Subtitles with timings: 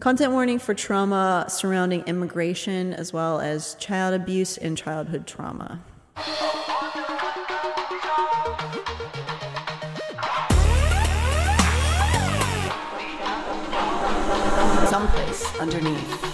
[0.00, 5.82] Content warning for trauma surrounding immigration as well as child abuse and childhood trauma.
[14.88, 16.27] Some Place Under Neith.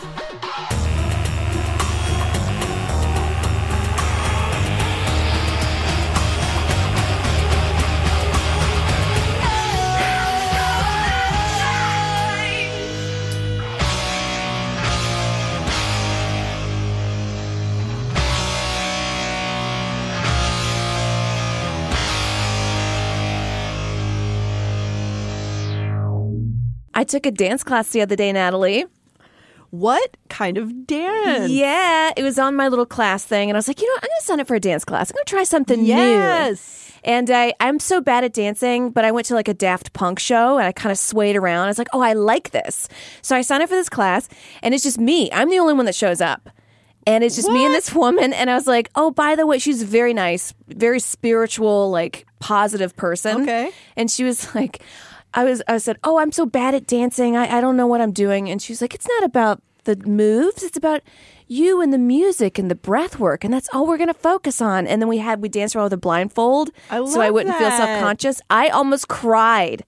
[26.95, 28.87] I took a dance class the other day, Natalie.
[29.70, 31.50] What kind of dance?
[31.50, 34.03] Yeah, it was on my little class thing, and I was like, you know, I'm
[34.09, 35.11] going to sign up for a dance class.
[35.11, 36.92] I'm going to try something Yes.
[37.05, 37.11] new.
[37.12, 40.19] And I, I'm so bad at dancing, but I went to like a Daft Punk
[40.19, 41.65] show and I kind of swayed around.
[41.65, 42.89] I was like, oh, I like this.
[43.20, 44.28] So I signed up for this class,
[44.62, 45.31] and it's just me.
[45.33, 46.49] I'm the only one that shows up.
[47.06, 48.32] And it's just me and this woman.
[48.32, 52.97] And I was like, oh, by the way, she's very nice, very spiritual, like positive
[52.97, 53.43] person.
[53.43, 53.72] Okay.
[53.97, 54.81] And she was like,
[55.34, 57.37] I was, I said, oh, I'm so bad at dancing.
[57.37, 58.49] I, I don't know what I'm doing.
[58.49, 60.62] And she's like, it's not about the moves.
[60.62, 61.03] It's about
[61.49, 63.44] you and the music and the breath work.
[63.44, 64.87] And that's all we're going to focus on.
[64.87, 66.71] And then we had, we danced around with a blindfold.
[66.89, 68.41] I so I wouldn't feel self conscious.
[68.49, 69.84] I almost cried.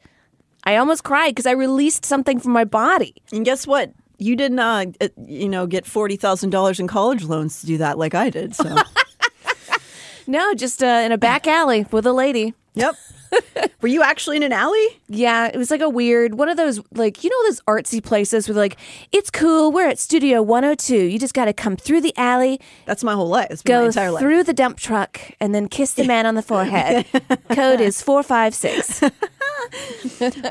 [0.65, 3.15] I almost cried because I released something from my body.
[3.33, 3.93] And guess what?
[4.19, 7.79] You did not, uh, you know, get forty thousand dollars in college loans to do
[7.79, 8.55] that like I did.
[8.57, 8.75] So,
[10.27, 12.55] No, just uh, in a back alley with a lady.
[12.75, 12.97] yep.
[13.81, 14.87] Were you actually in an alley?
[15.09, 18.49] Yeah, it was like a weird one of those like you know those artsy places
[18.49, 18.77] where like
[19.13, 19.71] it's cool.
[19.73, 20.97] We're at Studio 102.
[20.97, 23.49] You just got to come through the alley, That's my whole life.
[23.51, 24.21] It's been my go entire life.
[24.23, 27.07] through the dump truck, and then kiss the man on the forehead.
[27.51, 29.03] Code is four five six.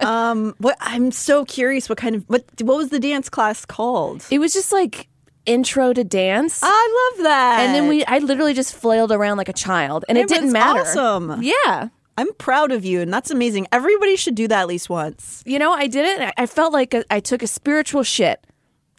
[0.01, 1.87] Um, what I'm so curious.
[1.89, 2.43] What kind of what?
[2.61, 4.25] What was the dance class called?
[4.29, 5.07] It was just like
[5.45, 6.59] intro to dance.
[6.63, 7.59] I love that.
[7.61, 10.51] and then we, I literally just flailed around like a child, and it, It didn't
[10.51, 10.81] matter.
[10.81, 11.41] awesome.
[11.41, 13.67] Yeah, I'm proud of you, and that's amazing.
[13.71, 15.43] Everybody should do that at least once.
[15.45, 16.33] you know, I did it.
[16.37, 18.45] I felt like I took a spiritual shit.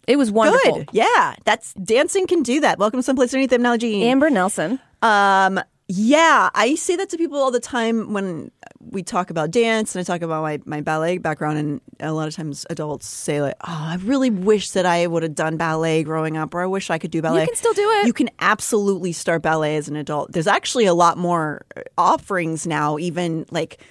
[0.07, 0.79] It was wonderful.
[0.85, 0.89] Good.
[0.93, 2.79] Yeah, that's dancing can do that.
[2.79, 3.51] Welcome to someplace underneath.
[3.51, 4.03] Natalie Jean.
[4.03, 4.79] Amber Nelson.
[5.01, 9.95] Um, yeah, I say that to people all the time when we talk about dance
[9.95, 11.57] and I talk about my, my ballet background.
[11.57, 15.23] And a lot of times adults say, like, oh, I really wish that I would
[15.23, 17.41] have done ballet growing up, or I wish I could do ballet.
[17.41, 18.07] You can still do it.
[18.07, 20.31] You can absolutely start ballet as an adult.
[20.31, 21.65] There's actually a lot more
[21.97, 23.81] offerings now, even like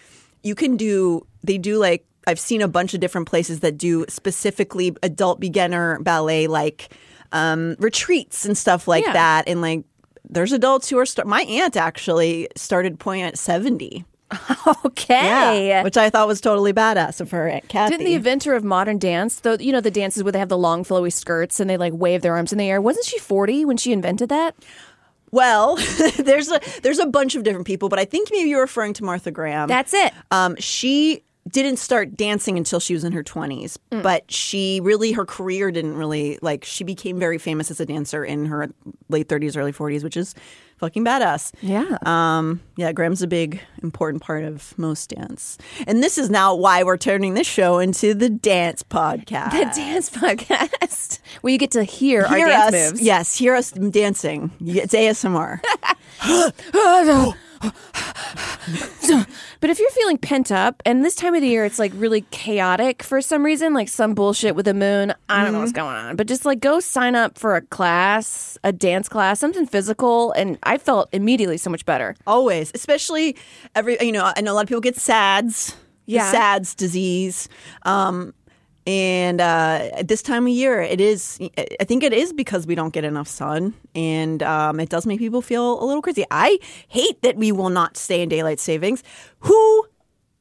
[0.43, 4.05] you can do, they do like, I've seen a bunch of different places that do
[4.09, 6.93] specifically adult beginner ballet, like
[7.33, 9.13] um, retreats and stuff like Yeah.
[9.13, 9.49] that.
[9.49, 9.85] And like,
[10.29, 11.29] there's adults who are start.
[11.29, 14.05] My aunt actually started pointing at seventy.
[14.85, 15.81] Okay.
[15.85, 17.93] which I thought was totally badass of her aunt Kathy.
[17.93, 20.59] Didn't the inventor of modern dance, though, you know, the dances where they have the
[20.59, 23.65] long flowy skirts and they like wave their arms in the air, wasn't she 40
[23.65, 24.55] when she invented that?
[25.33, 25.77] well,
[26.19, 29.05] there's a there's a bunch of different people, but I think maybe you're referring to
[29.05, 29.69] Martha Graham.
[29.69, 30.13] That's it.
[30.31, 34.03] Um, she didn't start dancing until she was in her 20s, Mm.
[34.03, 38.25] but she really her career didn't really like she became very famous as a dancer
[38.25, 38.69] in her
[39.09, 40.35] late 30s, early 40s, which is
[40.79, 41.53] fucking badass.
[41.63, 41.99] Yeah.
[42.05, 45.59] Um, yeah, Graham's a big important part of most dance.
[45.87, 49.53] And this is now why we're turning this show into the dance podcast.
[49.53, 53.03] The dance podcast where you get to hear, Hear our dance us, moves.
[53.03, 54.51] yes, hear us dancing.
[54.61, 55.61] It's ASMR.
[59.61, 62.23] But if you're feeling pent up, and this time of the year it's like really
[62.31, 65.97] chaotic for some reason, like some bullshit with the moon, I don't know what's going
[65.97, 66.17] on.
[66.17, 70.59] But just like go sign up for a class, a dance class, something physical, and
[70.67, 72.15] I felt immediately so much better.
[72.27, 73.37] Always, especially
[73.75, 75.75] every you know, I know a lot of people get SADS,
[76.07, 76.31] Yeah.
[76.31, 77.49] SADS disease.
[77.83, 78.35] Um,
[78.87, 81.41] and uh, at this time of year, it is.
[81.81, 85.19] I think it is because we don't get enough sun, and um, it does make
[85.19, 86.25] people feel a little crazy.
[86.31, 89.03] I hate that we will not stay in daylight savings.
[89.41, 89.87] Who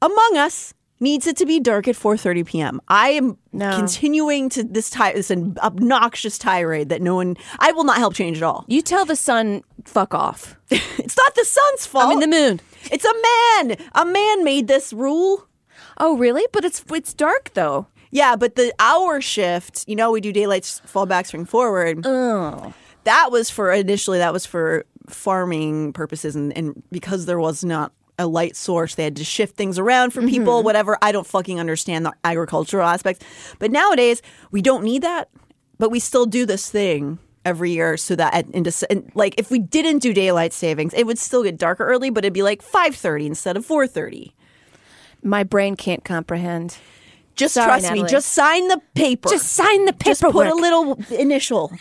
[0.01, 2.81] among us needs it to be dark at 4:30 p.m.?
[2.87, 3.75] I am No.
[3.75, 7.35] continuing to this ti- this obnoxious tirade that no one.
[7.59, 8.65] I will not help change at all.
[8.67, 10.55] You tell the sun, fuck off.
[10.97, 12.05] It's not the sun's fault.
[12.05, 12.59] I'm in the moon.
[12.91, 13.13] It's a
[13.67, 13.77] man.
[13.93, 15.47] A man made this rule.
[15.99, 16.45] Oh, really?
[16.51, 17.87] But it's it's dark though.
[18.11, 22.05] Yeah, but the hour shift, you know, we do daylight fall back, spring forward.
[22.05, 22.73] Oh.
[23.03, 26.35] That was for initially, that was for farming purposes.
[26.35, 30.11] And, and because there was not a light source, they had to shift things around
[30.11, 30.65] for mm-hmm, people, mm-hmm.
[30.65, 30.97] whatever.
[31.01, 33.25] I don't fucking understand the agricultural aspects.
[33.59, 34.21] But nowadays,
[34.51, 35.29] we don't need that.
[35.77, 39.35] But we still do this thing every year so that at, in Dece- and, like
[39.37, 42.41] if we didn't do daylight savings it would still get darker early but it'd be
[42.41, 44.33] like 5.30 instead of 4.30
[45.21, 46.77] My brain can't comprehend.
[47.35, 50.09] just Sorry, trust me just sign the paper Just sign the paper.
[50.09, 51.71] just put a little initial.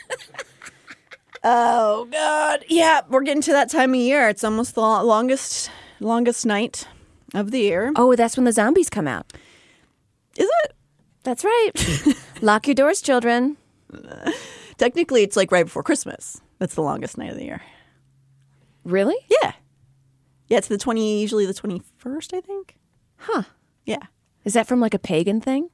[1.45, 2.65] oh God!
[2.69, 4.29] Yeah, we're getting to that time of year.
[4.29, 5.71] It's almost the longest
[6.05, 6.87] longest night
[7.35, 7.93] of the year.
[7.97, 9.33] Oh, that's when the zombies come out.
[10.37, 10.75] Is it?
[11.23, 11.73] That's right.
[12.43, 13.57] Lock your doors, children.
[14.77, 16.41] Technically, it's like right before Christmas.
[16.59, 17.63] That's the longest night of the year.
[18.85, 19.17] Really?
[19.43, 19.53] Yeah,
[20.49, 20.59] yeah.
[20.59, 22.77] It's the twenty, usually the twenty first, I think.
[23.17, 23.45] Huh.
[23.87, 24.03] Yeah.
[24.45, 25.71] Is that from like a pagan thing?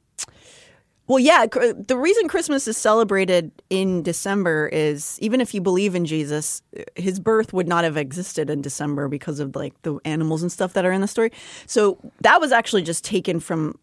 [1.11, 1.45] Well, yeah.
[1.45, 6.63] The reason Christmas is celebrated in December is even if you believe in Jesus,
[6.95, 10.73] his birth would not have existed in December because of like the animals and stuff
[10.75, 11.33] that are in the story.
[11.67, 13.77] So that was actually just taken from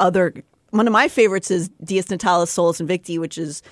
[0.00, 0.34] other.
[0.70, 3.62] One of my favorites is Dies Natalis Solis Invicti, which is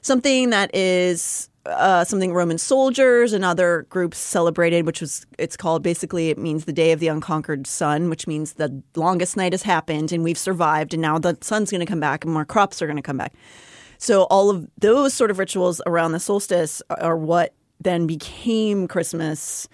[0.00, 5.82] something that is uh, something Roman soldiers and other groups celebrated, which was it's called
[5.82, 9.62] basically it means the day of the unconquered sun, which means the longest night has
[9.62, 12.82] happened and we've survived, and now the sun's going to come back and more crops
[12.82, 13.32] are going to come back.
[13.98, 19.68] So all of those sort of rituals around the solstice are what then became Christmas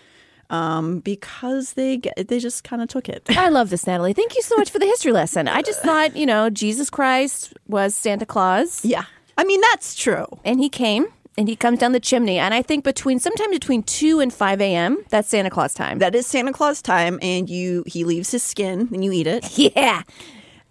[0.50, 3.22] um, because they they just kind of took it.
[3.30, 4.12] I love this, Natalie.
[4.14, 5.48] Thank you so much for the history lesson.
[5.48, 9.04] I just thought, you know, Jesus Christ was Santa Claus, Yeah,
[9.36, 10.26] I mean that's true.
[10.44, 11.06] and he came
[11.38, 12.38] and he comes down the chimney.
[12.38, 14.98] And I think between sometime between two and five a.m.
[15.08, 16.00] That's Santa Claus time.
[16.00, 19.56] That is Santa Claus time, and you he leaves his skin and you eat it,
[19.58, 20.02] yeah,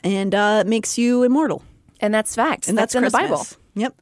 [0.04, 1.64] and uh, it makes you immortal.
[2.02, 2.68] and that's facts.
[2.68, 3.48] And that's, that's, in the Bible.
[3.75, 3.96] Yep.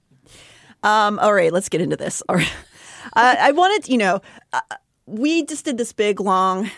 [0.84, 2.22] Um, all right, let's get into this.
[2.28, 2.52] All right.
[3.14, 4.20] Uh, I wanted, you know,
[4.52, 4.62] uh,
[5.06, 6.72] we just did this big, long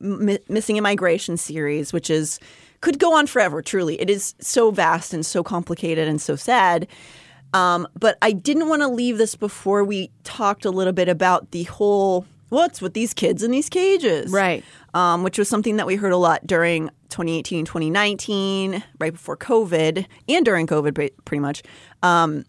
[0.00, 2.38] m- missing in migration series, which is
[2.82, 3.62] could go on forever.
[3.62, 6.86] Truly, it is so vast and so complicated and so sad.
[7.54, 11.52] Um, but I didn't want to leave this before we talked a little bit about
[11.52, 14.62] the whole what's with these kids in these cages, Right.
[14.92, 20.06] um, which was something that we heard a lot during 2018, 2019, right before COVID,
[20.28, 21.62] and during COVID, pretty much,
[22.02, 22.44] um,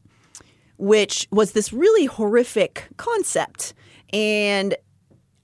[0.78, 3.74] which was this really horrific concept.
[4.12, 4.76] And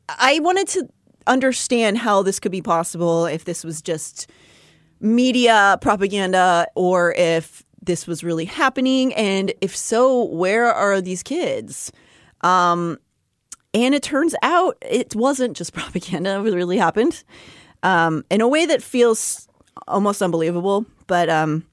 [0.09, 0.89] I wanted to
[1.27, 4.29] understand how this could be possible if this was just
[4.99, 9.13] media propaganda or if this was really happening.
[9.13, 11.91] And if so, where are these kids?
[12.41, 12.97] Um,
[13.73, 17.23] and it turns out it wasn't just propaganda, it really happened
[17.83, 19.47] um, in a way that feels
[19.87, 20.85] almost unbelievable.
[21.07, 21.65] But um,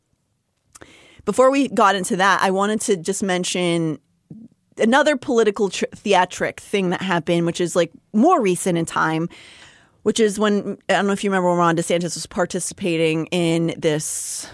[1.24, 3.98] before we got into that, I wanted to just mention
[4.78, 9.28] another political tr- theatric thing that happened, which is like more recent in time,
[10.02, 13.74] which is when I don't know if you remember when Ron DeSantis was participating in
[13.76, 14.48] this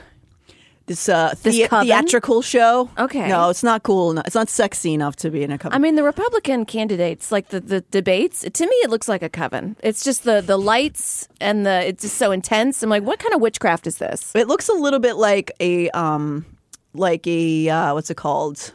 [0.87, 2.91] this uh This thea- theatrical show.
[2.99, 3.27] Okay.
[3.29, 4.11] no, it's not cool.
[4.11, 4.27] enough.
[4.27, 5.75] It's not sexy enough to be in a coven.
[5.75, 9.29] I mean, the Republican candidates, like the, the debates, to me, it looks like a
[9.31, 9.77] coven.
[9.83, 12.83] It's just the the lights and the it's just so intense.
[12.83, 14.33] I'm like, what kind of witchcraft is this?
[14.35, 16.45] It looks a little bit like a um
[16.93, 18.73] like a uh what's it called?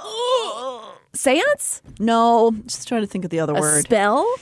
[0.00, 0.80] Uh
[1.12, 1.82] Seance?
[1.98, 3.82] no, just trying to think of the other A word.
[3.84, 4.32] spell?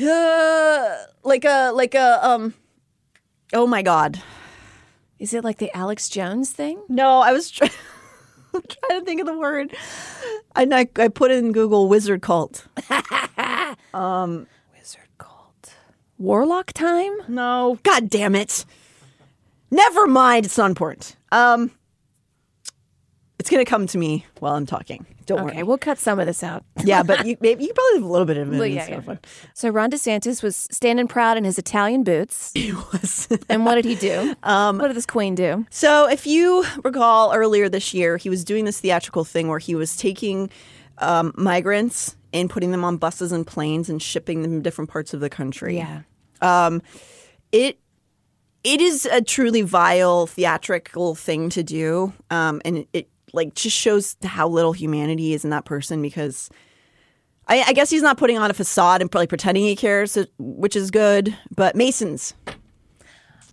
[0.00, 2.54] Uh, like a like a um
[3.52, 4.20] Oh my god.
[5.22, 6.82] Is it like the Alex Jones thing?
[6.88, 7.70] No, I was try-
[8.52, 9.72] trying to think of the word.
[10.56, 12.66] And I I put in Google wizard cult.
[13.94, 15.74] um, Wizard cult.
[16.18, 17.12] Warlock time?
[17.28, 18.64] No, god damn it.
[19.70, 21.14] Never mind, it's not important.
[21.30, 21.70] Um
[23.42, 25.04] it's going to come to me while I'm talking.
[25.26, 25.62] Don't Okay, worry.
[25.64, 26.64] we'll cut some of this out.
[26.84, 28.56] Yeah, but you maybe you probably have a little bit of it.
[28.56, 29.00] Well, yeah, yeah.
[29.00, 29.18] fun.
[29.52, 32.52] So Ron DeSantis was standing proud in his Italian boots.
[32.62, 33.26] He was.
[33.48, 34.36] And what did he do?
[34.44, 35.66] Um, what did this queen do?
[35.70, 39.74] So, if you recall earlier this year, he was doing this theatrical thing where he
[39.74, 40.48] was taking
[40.98, 45.12] um, migrants and putting them on buses and planes and shipping them to different parts
[45.12, 45.76] of the country.
[45.76, 46.02] Yeah.
[47.50, 47.78] it
[48.64, 54.16] it is a truly vile theatrical thing to do, um, and it like just shows
[54.22, 56.50] how little humanity is in that person because.
[57.48, 60.76] I, I guess he's not putting on a facade and probably pretending he cares, which
[60.76, 61.36] is good.
[61.50, 62.34] But Masons,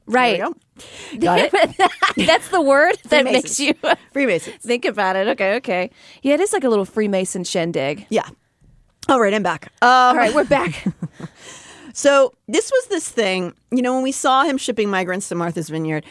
[0.09, 0.39] Right.
[0.39, 0.55] Go.
[1.19, 2.25] Got it.
[2.27, 3.75] That's the word that makes you
[4.11, 4.55] Freemasons.
[4.57, 5.27] think about it.
[5.29, 5.91] Okay, okay.
[6.23, 8.07] Yeah, it is like a little Freemason shindig.
[8.09, 8.27] Yeah.
[9.07, 9.71] All right, I'm back.
[9.81, 10.85] Um, All right, we're back.
[11.91, 15.69] So this was this thing, you know, when we saw him shipping migrants to Martha's
[15.69, 16.05] Vineyard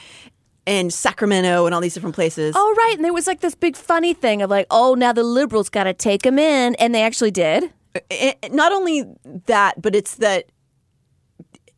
[0.69, 2.55] and Sacramento and all these different places.
[2.57, 2.95] oh, right.
[2.95, 5.85] And there was like this big funny thing of like, oh, now the liberals got
[5.85, 6.75] to take them in.
[6.75, 7.73] And they actually did.
[8.11, 9.05] it, not only
[9.47, 10.51] that, but it's that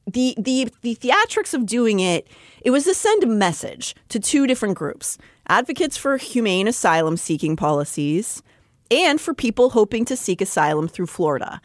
[0.07, 2.27] the the the theatrics of doing it,
[2.63, 5.19] it was to send a message to two different groups:
[5.49, 8.43] advocates for humane asylum seeking policies,
[8.91, 11.61] and for people hoping to seek asylum through Florida.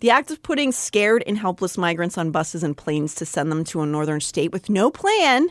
[0.00, 3.62] The act of putting scared and helpless migrants on buses and planes to send them
[3.64, 5.50] to a northern state with no plan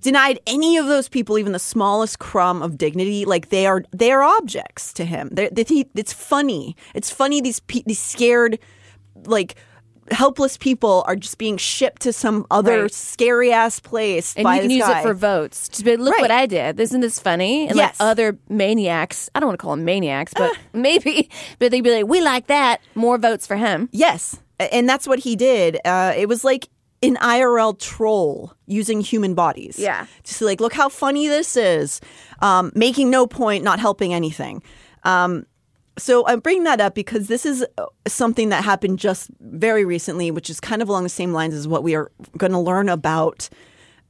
[0.00, 3.24] denied any of those people even the smallest crumb of dignity.
[3.24, 5.28] Like they are, they are objects to him.
[5.32, 6.76] That he, it's funny.
[6.94, 7.40] It's funny.
[7.40, 8.58] These pe- these scared,
[9.24, 9.54] like
[10.10, 12.92] helpless people are just being shipped to some other Right.
[12.92, 14.34] scary ass place.
[14.36, 14.98] And by you can use guy.
[14.98, 15.68] it for votes.
[15.68, 16.20] Just be, look Right.
[16.22, 16.80] what I did.
[16.80, 17.68] Isn't this funny?
[17.68, 18.00] And Yes.
[18.00, 21.30] like other maniacs, I don't want to call them maniacs, but maybe,
[21.60, 22.80] but they'd be like, we like that.
[22.96, 23.88] More votes for him.
[23.92, 25.78] Yes, and that's what he did.
[25.84, 26.68] Uh, it was like
[27.02, 29.78] an IRL troll using human bodies.
[29.78, 30.06] Yeah.
[30.24, 32.00] To see, like look how funny this is,
[32.40, 34.62] um, making no point, not helping anything.
[35.04, 35.46] Um,
[35.98, 40.30] so I'm bringing that up because this is uh, something that happened just very recently,
[40.30, 42.88] which is kind of along the same lines as what we are going to learn
[42.88, 43.48] about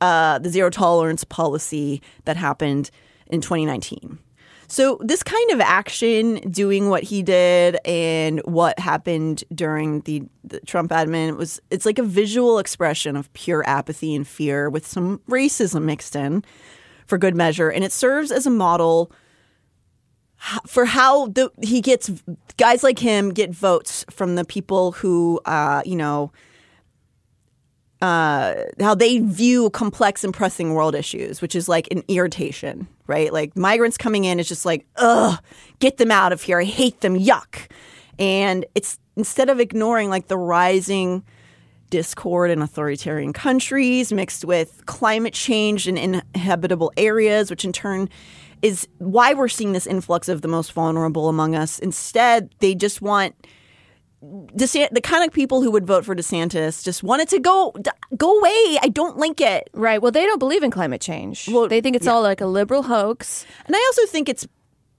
[0.00, 2.90] uh, the zero tolerance policy that happened
[3.26, 4.18] in 2019.
[4.70, 10.60] So this kind of action, doing what he did and what happened during the, the
[10.60, 15.18] Trump admin was it's like a visual expression of pure apathy and fear with some
[15.28, 16.44] racism mixed in
[17.08, 17.68] for good measure.
[17.68, 19.10] And it serves as a model
[20.68, 22.08] for how the he gets
[22.56, 26.30] guys like him get votes from the people who uh, you know
[28.00, 33.32] uh, how they view complex and pressing world issues, which is like an irritation, right?
[33.32, 35.38] Like migrants coming in is just like, ugh,
[35.80, 36.60] get them out of here.
[36.60, 37.18] I hate them.
[37.18, 37.70] Yuck.
[38.18, 41.24] And it's instead of ignoring like the rising
[41.90, 48.08] discord in authoritarian countries mixed with climate change in inhabitable areas, which in turn
[48.62, 51.78] is why we're seeing this influx of the most vulnerable among us.
[51.78, 53.34] Instead, they just want
[54.22, 57.90] DeSant- the kind of people who would vote for DeSantis just wanted to go d-
[58.16, 58.78] go away.
[58.82, 59.70] I don't like it.
[59.72, 60.00] Right.
[60.02, 61.48] Well, they don't believe in climate change.
[61.48, 63.46] Well, they think it's all like a liberal hoax.
[63.66, 64.46] And I also think it's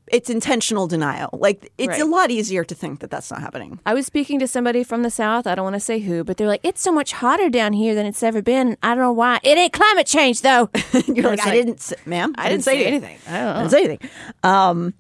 [0.08, 1.30] it's intentional denial.
[1.34, 2.02] Like it's Right.
[2.02, 3.80] a lot easier to think that that's not happening.
[3.86, 5.48] I was speaking to somebody from the South.
[5.48, 7.96] I don't want to say who, but they're like, it's so much hotter down here
[7.96, 8.76] than it's ever been.
[8.84, 9.40] I don't know why.
[9.44, 10.70] It ain't climate change, though.
[11.08, 12.34] You're like, It's I didn't, ma'am.
[12.38, 13.20] I didn't say anything.
[13.26, 14.10] I don't I didn't say anything.
[14.44, 14.94] Um,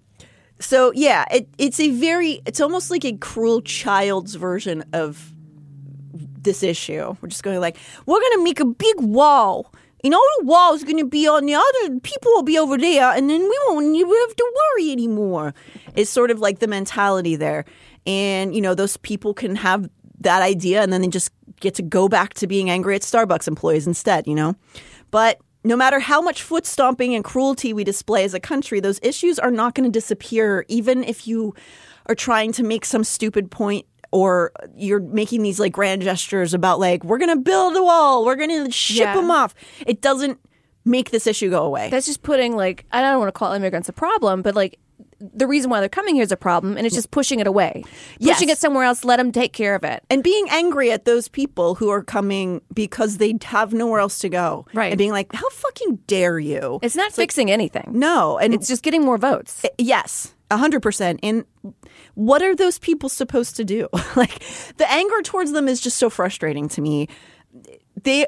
[0.61, 5.33] so yeah, it, it's a very, it's almost like a cruel child's version of
[6.13, 7.15] this issue.
[7.21, 9.73] We're just going like, we're to make a big wall.
[10.03, 12.75] And all the wall is going to be on the other people will be over
[12.75, 15.53] there, and then we won't even have to worry anymore.
[15.95, 17.65] It's sort of like the mentality there,
[18.07, 19.87] and you know those people can have
[20.21, 23.47] that idea, and then they just get to go back to being angry at Starbucks
[23.47, 24.25] employees instead.
[24.25, 24.55] You know,
[25.11, 28.99] but no matter how much foot stomping and cruelty we display as a country, those
[29.03, 31.53] issues are not going to disappear, even if you
[32.07, 36.79] are trying to make some stupid point or you're making these like grand gestures about
[36.79, 39.15] like we're going to build a wall, we're going to ship Yeah.
[39.15, 39.53] them off.
[39.85, 40.39] It doesn't
[40.83, 41.89] make this issue go away.
[41.91, 44.79] That's just putting like I don't want to call immigrants a problem, but like
[45.33, 47.83] the reason why they're coming here is a problem, and it's just pushing it away,
[48.19, 48.37] Yes.
[48.37, 49.03] pushing it somewhere else.
[49.03, 50.03] Let them take care of it.
[50.09, 54.29] and being angry at those people who are coming because they have nowhere else to
[54.29, 54.65] go.
[54.73, 54.91] Right.
[54.91, 56.79] And being like, how fucking dare you?
[56.81, 57.91] It's not fixing anything.
[57.93, 58.37] no.
[58.37, 59.63] And It's just getting more votes.
[59.77, 61.19] Yes, a hundred percent.
[61.23, 61.45] And
[62.15, 63.87] what are those people supposed to do?
[64.15, 64.41] like
[64.77, 67.07] the anger towards them is just so frustrating to me.
[68.03, 68.25] They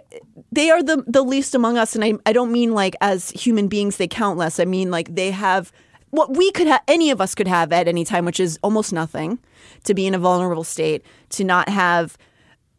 [0.51, 3.67] they are the the least among us, and I I don't mean like as human
[3.67, 4.59] beings they count less.
[4.59, 5.71] I mean like they have
[6.13, 8.93] what we could have, any of us could have at any time, which is almost
[8.93, 9.39] nothing.
[9.85, 12.17] To be in a vulnerable state, to not have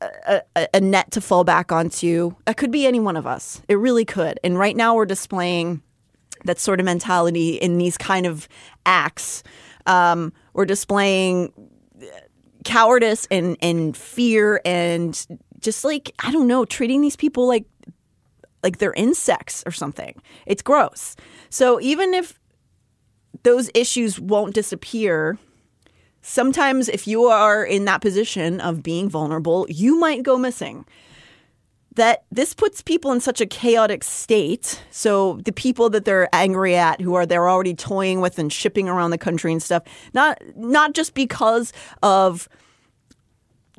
[0.00, 2.37] a, a net to fall back onto.
[2.45, 3.61] That could be any one of us.
[3.69, 4.38] It really could.
[4.45, 5.83] And right now we're displaying
[6.45, 8.47] that sort of mentality in these kind of
[8.87, 9.43] acts.
[9.87, 11.53] Um, we're displaying
[12.64, 15.26] cowardice and, and fear and
[15.59, 17.64] just like, I don't know, treating these people like
[18.62, 20.23] like they're insects or something.
[20.47, 21.17] It's gross.
[21.50, 22.41] So even if
[23.43, 25.38] those issues won't disappear,
[26.23, 30.87] sometimes if you are in that position of being vulnerable, you might go missing.
[31.97, 34.83] That this puts people in such a chaotic state.
[34.91, 38.88] So the people that they're angry at, who are they're already toying with and shipping
[38.88, 41.73] around the country and stuff, not not just because
[42.03, 42.49] of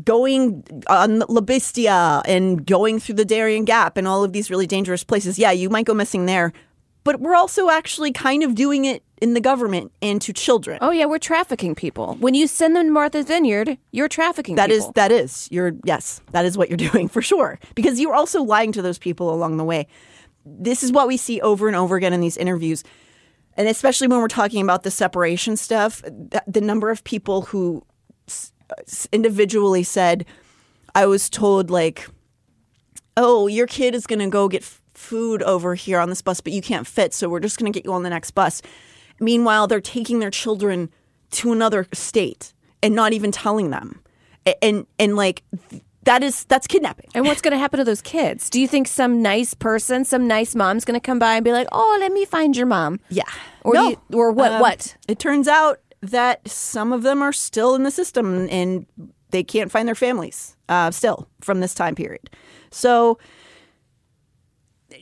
[0.03, 4.67] going on La Bestia and going through the Darien Gap and all of these really
[4.67, 5.37] dangerous places.
[5.37, 6.53] Yeah, you might go missing there,
[7.05, 10.77] but we're also actually kind of doing it in the government and to children.
[10.81, 12.17] Oh yeah, we're trafficking people.
[12.19, 14.93] When you send them to Martha's Vineyard, you're trafficking That is people.
[14.95, 18.73] that is you're yes that is what you're doing for sure because you're also lying
[18.73, 19.87] to those people along the way.
[20.45, 22.83] This is what we see over and over again in these interviews,
[23.55, 26.03] and especially when we're talking about the separation stuff.
[26.45, 27.85] The number of people who
[29.11, 30.25] individually said,
[30.93, 32.07] "I was told like,
[33.17, 34.63] oh, your kid is going to go get
[34.97, 37.77] food over here on this bus, but you can't fit, so we're just going to
[37.77, 38.61] get you on the next bus."
[39.19, 40.89] Meanwhile, they're taking their children
[41.31, 44.01] to another state and not even telling them.
[44.61, 45.43] And and like
[46.03, 47.09] that is that's kidnapping.
[47.15, 48.49] And what's going to happen to those kids?
[48.49, 51.51] Do you think some nice person, some nice mom's going to come by and be
[51.51, 52.99] like, "Oh, let me find your mom"?
[53.09, 53.23] Yeah.
[53.63, 53.89] Or No.
[53.89, 54.51] you, or what?
[54.51, 54.95] Um, what?
[55.07, 58.85] It turns out that some of them are still in the system and
[59.31, 62.29] they can't find their families uh, still from this time period.
[62.69, 63.17] So,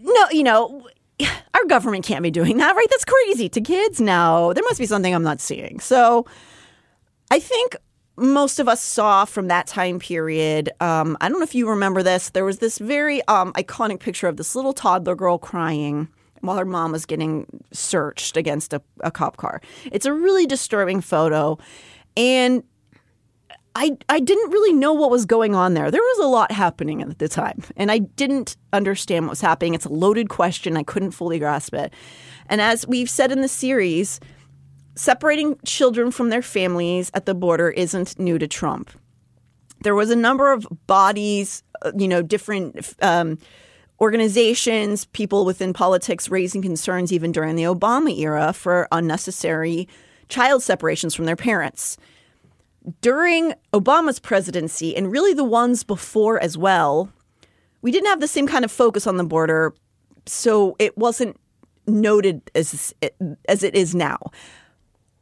[0.04, 0.88] no, you know,
[1.54, 2.88] our government can't be doing that, right?
[2.90, 4.02] That's crazy to kids.
[4.02, 5.80] No, there must be something I'm not seeing.
[5.80, 6.26] So,
[7.32, 7.76] I think
[8.16, 10.70] most of us saw from that time period.
[10.80, 12.30] Um, I don't know if you remember this.
[12.30, 16.10] There was this very um, iconic picture of this little toddler girl crying
[16.42, 19.62] while her mom was getting searched against a, a cop car.
[19.92, 21.58] It's a really disturbing photo,
[22.18, 22.64] and
[23.76, 25.90] I I didn't really know what was going on there.
[25.90, 29.74] There was a lot happening at the time, and I didn't understand what was happening.
[29.74, 30.78] It's a loaded question.
[30.78, 31.94] I couldn't fully grasp it.
[32.48, 34.20] And as we've said in the series,
[34.96, 38.92] separating children from their families at the border isn't new to Trump.
[39.82, 43.40] There was a number of bodies, uh, you know, different um,
[44.00, 49.88] organizations, people within politics raising concerns even during the Obama era for unnecessary
[50.30, 51.98] child separations from their parents.
[53.02, 57.10] During Obama's presidency, and really the ones before as well,
[57.82, 59.74] we didn't have the same kind of focus on the border,
[60.26, 61.40] so it wasn't
[61.88, 62.94] noted as
[63.48, 64.20] as it is now.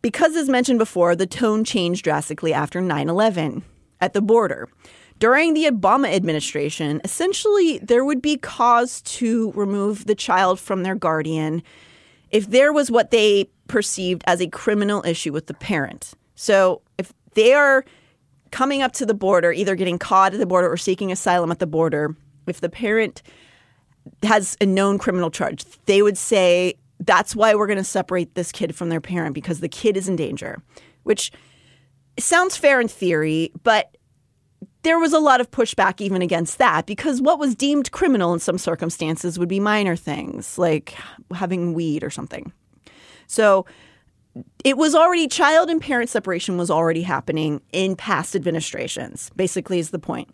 [0.02, 3.64] Because, as mentioned before, the tone changed drastically after 9 11
[4.00, 4.68] at the border.
[5.20, 10.96] During the Obama administration, essentially, there would be cause to remove the child from their
[10.96, 11.62] guardian
[12.32, 16.14] if there was what they perceived as a criminal issue with the parent.
[16.34, 17.86] So, if they are
[18.52, 21.60] coming up to the border, either getting caught at the border or seeking asylum at
[21.60, 22.16] the border,
[22.48, 23.22] if the parent
[24.24, 28.52] has a known criminal charge, they would say, that's why we're going to separate this
[28.52, 30.62] kid from their parent because the kid is in danger,
[31.04, 31.32] which
[32.20, 33.98] sounds fair in theory, but
[34.84, 38.40] there was a lot of pushback even against that because what was deemed criminal in
[38.40, 40.96] some circumstances would be minor things like
[41.34, 42.52] having weed or something.
[43.28, 43.66] So
[44.64, 49.90] it was already child and parent separation was already happening in past administrations, basically, is
[49.90, 50.30] the point.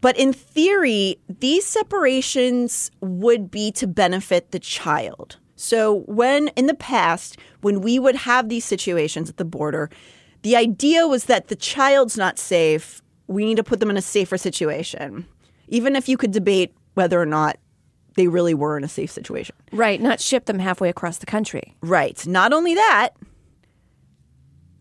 [0.00, 5.38] But in theory, these separations would be to benefit the child.
[5.56, 9.90] So, when in the past, when we would have these situations at the border,
[10.42, 13.02] the idea was that the child's not safe.
[13.26, 15.26] We need to put them in a safer situation,
[15.66, 17.58] even if you could debate whether or not
[18.18, 19.54] they really were in a safe situation.
[19.70, 21.76] Right, not ship them halfway across the country.
[21.80, 22.26] Right.
[22.26, 23.10] Not only that,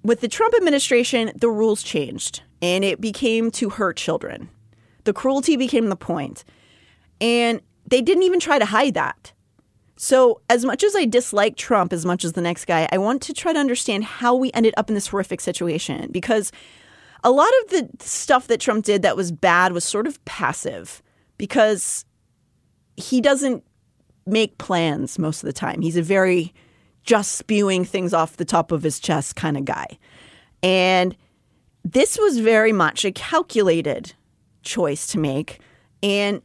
[0.02, 4.50] with the Trump administration, the rules changed and it became to hurt children.
[5.04, 6.44] The cruelty became the point.
[7.22, 9.34] And they didn't even try to hide that.
[9.98, 13.22] So, as much as I dislike Trump as much as the next guy, I want
[13.24, 16.52] to try to understand how we ended up in this horrific situation because
[17.24, 21.04] a lot of the stuff that Trump did that was bad was sort of passive
[21.38, 22.06] because
[22.98, 23.64] he doesn't
[24.26, 25.82] make plans most of the time.
[25.82, 26.54] He's a very
[27.04, 29.98] just spewing things off the top of his chest kind of guy.
[30.62, 31.16] And
[31.86, 34.14] this was very much a calculated
[34.64, 35.60] choice to make.
[36.04, 36.42] And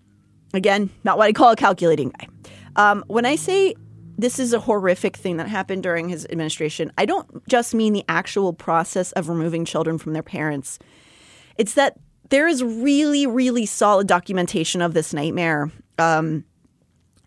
[0.55, 2.29] again, not what I call a calculating guy.
[2.77, 3.75] Um, when I say
[4.17, 8.05] this is a horrific thing that happened during his administration, I don't just mean the
[8.09, 10.79] actual process of removing children from their parents.
[11.57, 11.99] It's that
[12.31, 15.71] there is really, really solid documentation of this nightmare.
[16.03, 16.45] Um,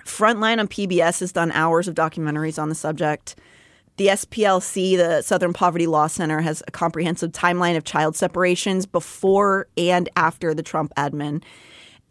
[0.06, 3.36] Frontline on PBS has done hours of documentaries on the subject.
[3.98, 9.68] The SPLC, the Southern Poverty Law Center, has a comprehensive timeline of child separations before
[9.78, 11.44] and after the Trump admin.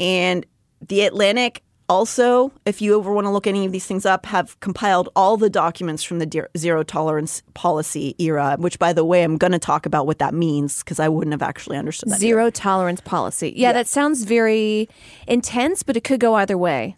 [0.01, 0.45] And
[0.81, 4.59] The Atlantic also, if you ever want to look any of these things up, have
[4.61, 9.37] compiled all the documents from the zero tolerance policy era, which, by the way, I'm
[9.37, 12.19] going to talk about what that means because I wouldn't have actually understood that.
[12.19, 13.53] Zero tolerance policy.
[13.57, 14.89] Yeah, that sounds very
[15.27, 16.97] intense, but it could go either way.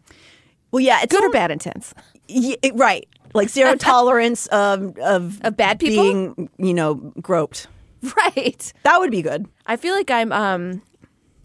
[0.70, 1.92] Well, yeah, it's Good or bad intense.
[2.28, 3.08] Yeah, right.
[3.34, 6.04] Like zero tolerance of of Of bad people?
[6.04, 7.66] being, you know, groped.
[8.16, 8.72] Right.
[8.84, 9.46] That would be good.
[9.66, 10.82] I feel like I'm um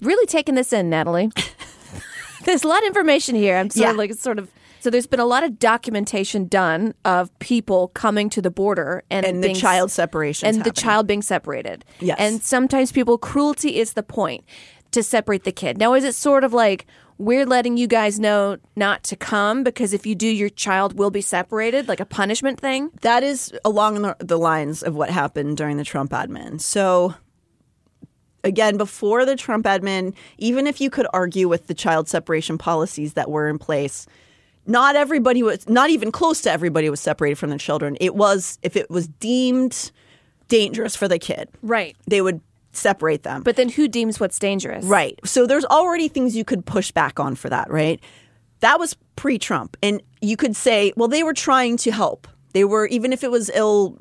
[0.02, 1.32] really taking this in, Natalie.
[2.46, 3.58] there's a lot of information here.
[3.58, 3.92] I'm sort Yeah.
[3.92, 4.50] of like sort of
[4.80, 9.26] so there's been a lot of documentation done of people coming to the border and,
[9.28, 11.86] And the being s- child separation and the child being separated.
[12.00, 12.18] Yes.
[12.20, 14.44] And sometimes people cruelty is the point
[14.92, 15.78] to separate the kid.
[15.78, 16.88] Now is it sort of like
[17.20, 21.12] we're letting you guys know not to come because if you do your child will
[21.12, 22.90] be separated like a punishment thing?
[23.02, 26.60] That is along the, the lines of what happened during the Trump admin.
[26.60, 27.14] So,
[28.44, 33.14] again, before the Trump admin, even if you could argue with the child separation policies
[33.14, 34.08] that were in place,
[34.68, 37.98] not everybody was, not even close to everybody was separated from their children.
[38.00, 39.92] It was, if it was deemed
[40.48, 41.96] dangerous for the kid, Right.
[42.08, 42.42] they would
[42.74, 43.42] separate them.
[43.44, 44.86] But then who deems what's dangerous?
[44.86, 45.20] Right.
[45.26, 48.00] So there's already things you could push back on for that, right?
[48.60, 49.76] That was pre Trump.
[49.82, 52.28] And you could say, well, they were trying to help.
[52.54, 53.98] They were, even if it was ill,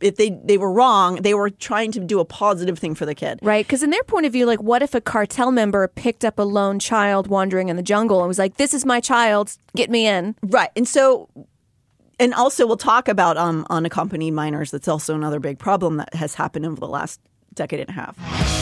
[0.00, 3.14] if they, they were wrong, they were trying to do a positive thing for the
[3.14, 3.38] kid.
[3.42, 6.38] Right, because in their point of view, like, what if a cartel member picked up
[6.38, 9.90] a lone child wandering in the jungle and was like, "This is my child, get
[9.90, 10.70] me in." Right.
[10.76, 11.28] And so,
[12.18, 14.70] and also we'll talk about um, unaccompanied minors.
[14.70, 17.20] That's also another big problem that has happened over the last
[17.54, 18.61] decade and a half.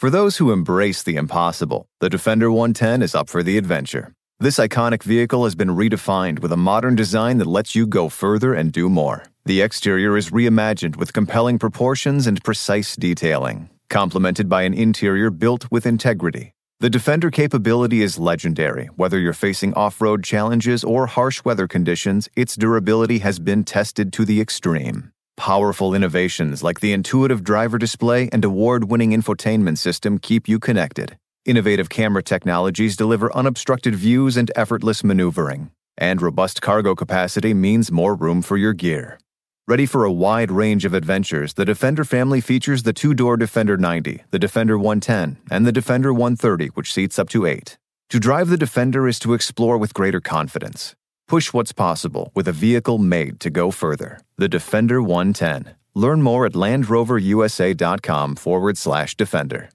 [0.00, 4.14] For those who embrace the impossible, the Defender 110 is up for the adventure.
[4.38, 8.54] This iconic vehicle has been redefined with a modern design that lets you go further
[8.54, 9.24] and do more.
[9.44, 15.70] The exterior is reimagined with compelling proportions and precise detailing, complemented by an interior built
[15.70, 16.54] with integrity.
[16.78, 18.86] The Defender capability is legendary.
[18.96, 24.14] Whether you're facing off road challenges or harsh weather conditions, its durability has been tested
[24.14, 25.12] to the extreme.
[25.40, 31.16] Powerful innovations like the intuitive driver display and award winning infotainment system keep you connected.
[31.46, 35.70] Innovative camera technologies deliver unobstructed views and effortless maneuvering.
[35.96, 39.18] And robust cargo capacity means more room for your gear.
[39.66, 43.78] Ready for a wide range of adventures, the Defender family features the two door Defender
[43.78, 47.78] 90, the Defender 110, and the Defender 130, which seats up to eight.
[48.10, 50.94] To drive the Defender is to explore with greater confidence.
[51.30, 54.18] Push what's possible with a vehicle made to go further.
[54.36, 55.76] The Defender 110.
[55.94, 59.70] Learn more at LandRoverUSA.com forward slash Defender.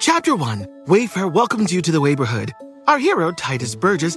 [0.00, 2.54] Chapter 1 Wayfair welcomes you to the neighborhood.
[2.86, 4.16] Our hero, Tituss Burgess,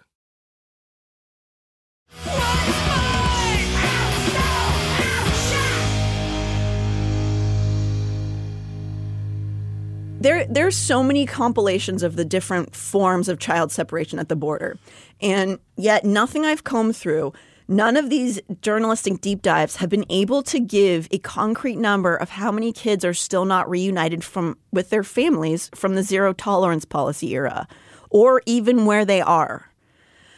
[10.21, 14.77] There there's so many compilations of the different forms of child separation at the border.
[15.21, 17.33] And yet nothing i've combed through
[17.67, 22.29] none of these journalistic deep dives have been able to give a concrete number of
[22.29, 26.85] how many kids are still not reunited from with their families from the zero tolerance
[26.85, 27.67] policy era
[28.09, 29.71] or even where they are.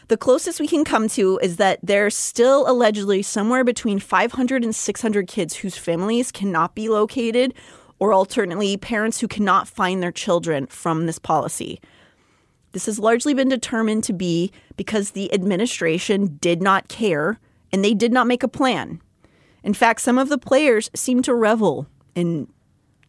[0.09, 4.75] The closest we can come to is that there's still allegedly somewhere between 500 and
[4.75, 7.53] 600 kids whose families cannot be located,
[7.99, 11.79] or alternately, parents who cannot find their children from this policy.
[12.73, 17.39] This has largely been determined to be because the administration did not care
[17.71, 19.01] and they did not make a plan.
[19.63, 22.47] In fact, some of the players seem to revel in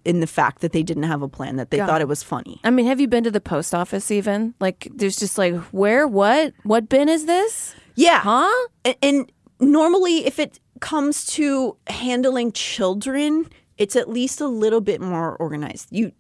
[0.05, 1.87] in the fact that they didn't have a plan, that they God.
[1.87, 2.61] thought it was funny.
[2.63, 4.55] I mean, have you been to the post office even?
[4.61, 7.75] Like, there's just like, where, what, what bin is this?
[7.95, 8.21] Yeah.
[8.21, 8.69] Huh?
[8.85, 15.01] And, and normally, if it comes to handling children, it's at least a little bit
[15.01, 15.89] more organized.
[15.91, 16.13] You,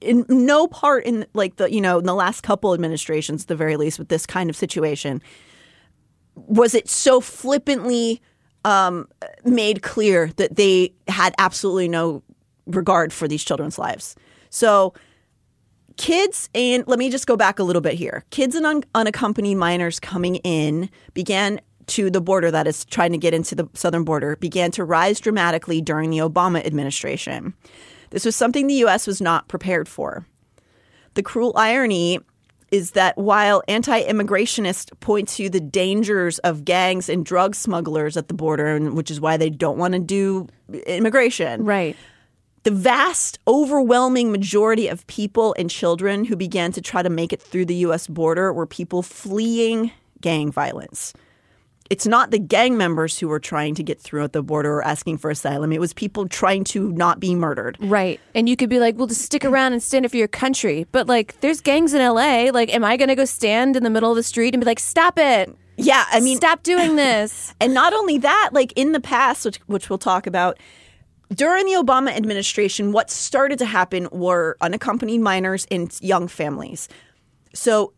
[0.00, 3.56] in no part in like the you know in the last couple administrations, at the
[3.56, 5.22] very least, with this kind of situation,
[6.34, 8.20] was it so flippantly
[8.64, 9.08] um,
[9.44, 12.22] made clear that they had absolutely no
[12.66, 14.16] regard for these children's lives.
[14.50, 14.94] So
[15.96, 19.56] kids and let me just go back a little bit here kids and un- unaccompanied
[19.56, 24.04] minors coming in began to the border that is trying to get into the southern
[24.04, 27.54] border began to rise dramatically during the obama administration
[28.10, 30.26] this was something the us was not prepared for
[31.14, 32.18] the cruel irony
[32.70, 38.34] is that while anti-immigrationists point to the dangers of gangs and drug smugglers at the
[38.34, 40.48] border and which is why they don't want to do
[40.86, 41.96] immigration Right.
[42.64, 47.40] the vast, overwhelming majority of people and children who began to try to make it
[47.40, 51.12] through the US border were people fleeing gang violence.
[51.94, 54.84] It's not the gang members who were trying to get through at the border or
[54.84, 55.72] asking for asylum.
[55.72, 57.78] It was people trying to not be murdered.
[57.78, 58.20] Right.
[58.34, 60.88] And you could be like, well, just stick around and stand up for your country.
[60.90, 62.50] But like, there's gangs in LA.
[62.52, 64.66] Like, am I going to go stand in the middle of the street and be
[64.66, 65.56] like, stop it?
[65.76, 67.54] Yeah, I mean, stop doing this.
[67.60, 70.58] And not only that, like in the past, which, which we'll talk about,
[71.32, 76.88] during the Obama administration, what started to happen were unaccompanied minors and young families.
[77.54, 77.92] So,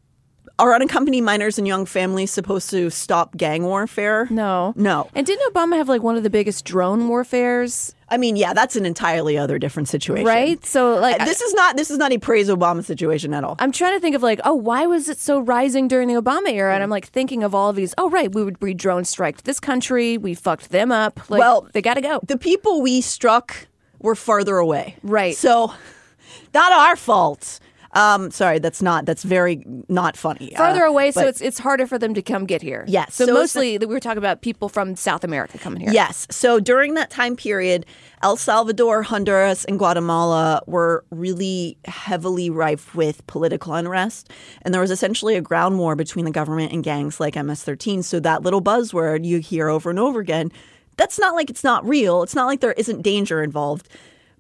[0.59, 4.27] are unaccompanied minors and young families supposed to stop gang warfare?
[4.31, 4.73] No.
[4.77, 5.09] No.
[5.15, 7.95] And didn't Obama have like one of the biggest drone warfares?
[8.09, 10.25] I mean, yeah, that's an entirely other different situation.
[10.27, 10.65] Right?
[10.65, 13.57] So like Uh, This is not this is not a praise Obama situation at all.
[13.59, 16.51] I'm trying to think of like, oh, why was it so rising during the Obama
[16.53, 16.73] era?
[16.73, 17.95] And I'm like thinking of all of these.
[17.99, 20.17] Oh, right, we would we drone strike this country.
[20.17, 21.29] We fucked them up.
[21.29, 22.21] Like, Well, they got to go.
[22.27, 23.67] the people we struck
[23.99, 24.97] were farther away.
[25.03, 25.35] Right.
[25.35, 25.73] So,
[26.55, 27.61] not our fault.
[27.97, 29.07] Um, sorry, that's not.
[29.07, 30.53] That's very not funny.
[30.57, 32.85] Farther Uh, away, so it's it's harder for them to come get here.
[32.87, 35.93] Yes, So, so mostly we were talking about people from South America coming here.
[35.93, 36.27] Yes.
[36.31, 37.87] So during that time period,
[38.23, 44.31] El Salvador, Honduras, and Guatemala were really heavily rife with political unrest.
[44.63, 48.03] And there was essentially a ground war between the government and gangs like MS 13.
[48.03, 50.53] So that little buzzword you hear over and over again,
[50.99, 52.23] that's not like it's not real.
[52.23, 53.89] It's not like there isn't danger involved.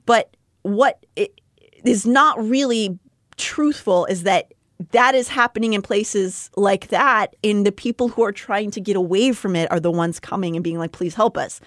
[0.04, 1.40] But what it
[1.84, 2.98] is not really
[3.36, 4.52] truthful is that
[4.92, 8.96] that is happening in places like that and the people who are trying to get
[8.96, 11.60] away from it are the ones coming and being like please help us.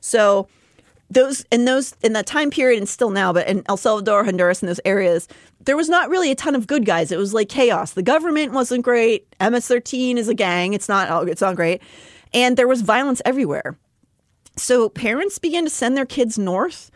[0.00, 0.48] So
[1.10, 4.60] those in those in that time period and still now but in el salvador honduras
[4.60, 5.28] and those areas
[5.60, 7.12] there was not really a ton of good guys.
[7.12, 7.92] It was like chaos.
[7.92, 9.26] The government wasn't great.
[9.40, 10.72] Ms-13 is a gang.
[10.74, 11.82] It's not it's not great.
[12.32, 13.76] And there was violence everywhere.
[14.56, 16.90] So parents began to send their kids north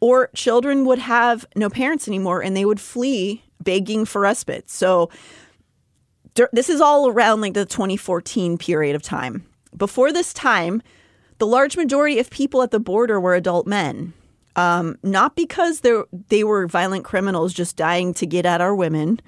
[0.00, 4.70] or children would have no parents anymore and they would flee begging for respite.
[4.70, 5.10] So
[6.52, 9.44] this is all around like the 2014 period of time.
[9.76, 10.82] Before this time,
[11.38, 14.14] the large majority of people at the border were adult men.
[14.54, 19.20] Um, not because they they were violent criminals just dying to get at our women,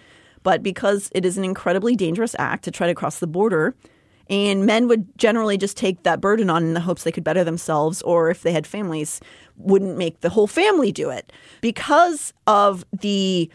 [0.42, 3.74] but because it is an incredibly dangerous act to try to cross the border.
[4.30, 7.44] And men would generally just take that burden on in the hopes they could better
[7.44, 9.20] themselves, or if they had families,
[9.56, 11.32] wouldn't make the whole family do it.
[11.62, 13.50] Because of the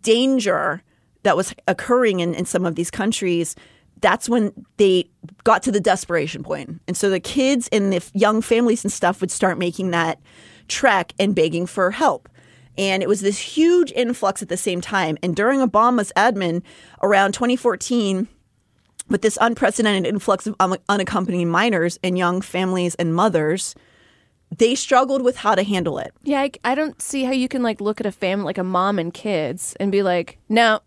[0.00, 0.82] danger
[1.22, 3.56] that was occurring in, in some of these countries,
[4.00, 5.08] that's when they
[5.44, 6.80] got to the desperation point.
[6.86, 10.20] And so the kids and the young families and stuff would start making that
[10.68, 12.28] trek and begging for help.
[12.78, 15.16] And it was this huge influx at the same time.
[15.22, 16.62] And during Obama's admin
[17.02, 18.28] around 2014,
[19.08, 23.74] with this unprecedented influx of un- unaccompanied minors and young families and mothers,
[24.56, 26.12] they struggled with how to handle it.
[26.22, 28.64] Yeah, I, I don't see how you can like look at a family like a
[28.64, 30.80] mom and kids and be like, no,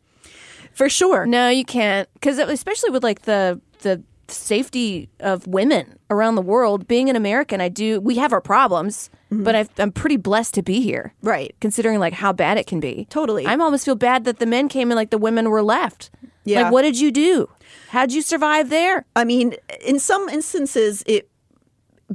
[0.73, 1.25] For sure.
[1.25, 6.87] no, you can't, because especially with like the the safety of women around the world.
[6.87, 7.99] Being an American, I do.
[7.99, 9.43] We have our problems, mm-hmm.
[9.43, 11.13] but I've, I'm pretty blessed to be here.
[11.21, 11.55] Right.
[11.59, 13.07] considering like how bad it can be.
[13.09, 13.45] Totally.
[13.45, 16.11] I almost feel bad that the men came and like the women were left.
[16.45, 16.63] Yeah.
[16.63, 17.49] Like, what did you do?
[17.89, 19.05] How'd you survive there?
[19.15, 21.29] I mean, in some instances, it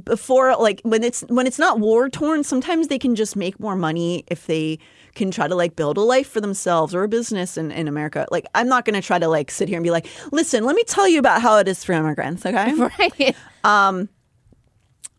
[0.03, 3.75] before like when it's when it's not war torn, sometimes they can just make more
[3.75, 4.79] money if they
[5.15, 8.27] can try to like build a life for themselves or a business in, in America.
[8.31, 10.83] Like I'm not gonna try to like sit here and be like, listen, let me
[10.83, 12.73] tell you about how it is for immigrants, okay?
[12.99, 13.35] Right.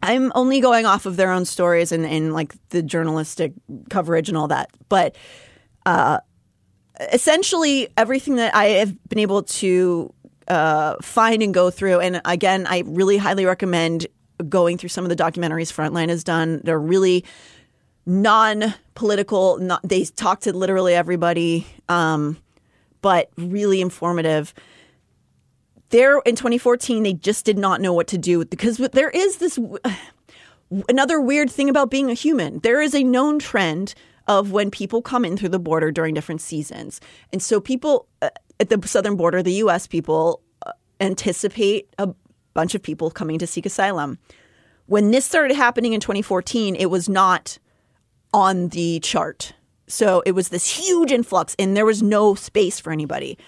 [0.02, 3.54] I'm only going off of their own stories and, and like the journalistic
[3.90, 4.70] coverage and all that.
[4.88, 5.16] But
[5.84, 6.20] uh,
[7.12, 10.12] essentially everything that I have been able to
[10.48, 12.00] uh, find and go through.
[12.00, 14.06] And again, I really highly recommend
[14.48, 16.60] going through some of the documentaries Frontline has done.
[16.64, 17.24] They're really
[18.06, 19.78] non-political.
[19.82, 22.38] They talk to literally everybody, um,
[23.02, 24.54] but really informative.
[25.90, 29.58] There in 2014, they just did not know what to do because there is this
[30.88, 32.60] another weird thing about being a human.
[32.60, 33.94] There is a known trend
[34.28, 37.00] of when people come in through the border during different seasons.
[37.32, 42.12] And so people uh, at the southern border, the US people uh, anticipate a
[42.56, 44.18] bunch of people coming to seek asylum.
[44.86, 47.58] When this started happening in 2014, it was not
[48.32, 49.52] on the chart.
[49.86, 53.38] So it was this huge influx and there was no space for anybody.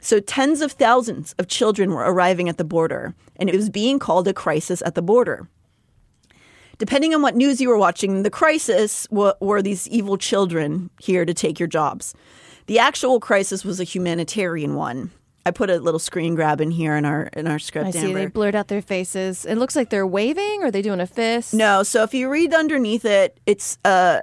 [0.00, 3.98] So tens of thousands of children were arriving at the border and it was being
[3.98, 5.48] called a crisis at the border
[6.80, 11.34] depending on what news you were watching, the crisis were these evil children here to
[11.34, 12.14] take your jobs.
[12.66, 15.10] The actual crisis was a humanitarian one.
[15.46, 17.88] I put a little screen grab in here in our in our script.
[17.88, 17.98] I see.
[17.98, 18.18] Amber.
[18.18, 19.46] They blurred out their faces.
[19.46, 20.62] It looks like they're waving.
[20.62, 21.54] Or are they doing a fist?
[21.54, 21.82] No.
[21.82, 24.20] So if you read underneath it, it's a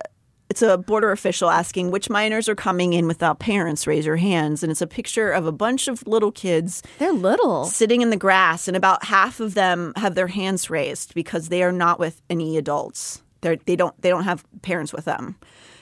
[0.50, 3.86] it's a border official asking which minors are coming in without parents.
[3.88, 6.84] Raise your hands, and it's a picture of a bunch of little kids.
[7.00, 11.14] They're little, sitting in the grass, and about half of them have their hands raised
[11.14, 13.22] because they are not with any adults.
[13.42, 15.36] They're, they don't they don't have parents with them.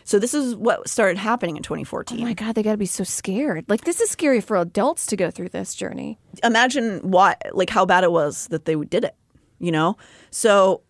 [0.06, 2.20] So this is what started happening in 2014.
[2.20, 3.66] Oh my god, they got to be so scared.
[3.68, 6.20] Like this is scary for adults to go through this journey.
[6.44, 9.16] Imagine what like how bad it was that they did it.
[9.58, 9.98] You know,
[10.30, 10.82] so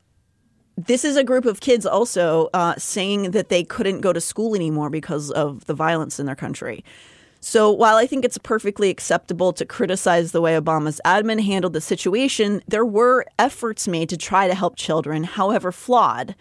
[0.76, 4.54] this is a group of kids also uh, saying that they couldn't go to school
[4.54, 6.84] anymore because of the violence in their country.
[7.40, 11.80] So while I think it's perfectly acceptable to criticize the way Obama's admin handled the
[11.80, 16.36] situation, there were efforts made to try to help children, however flawed.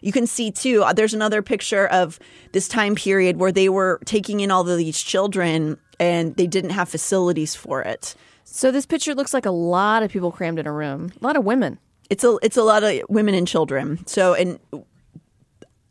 [0.00, 2.18] You can see too, uh, there's another picture of
[2.52, 6.70] this time period where they were taking in all of these children and they didn't
[6.70, 8.14] have facilities for it.
[8.44, 11.36] So this picture looks like a lot of people crammed in a room, a lot
[11.36, 11.78] of women
[12.10, 14.04] it's a it's a lot of women and children.
[14.06, 14.58] So and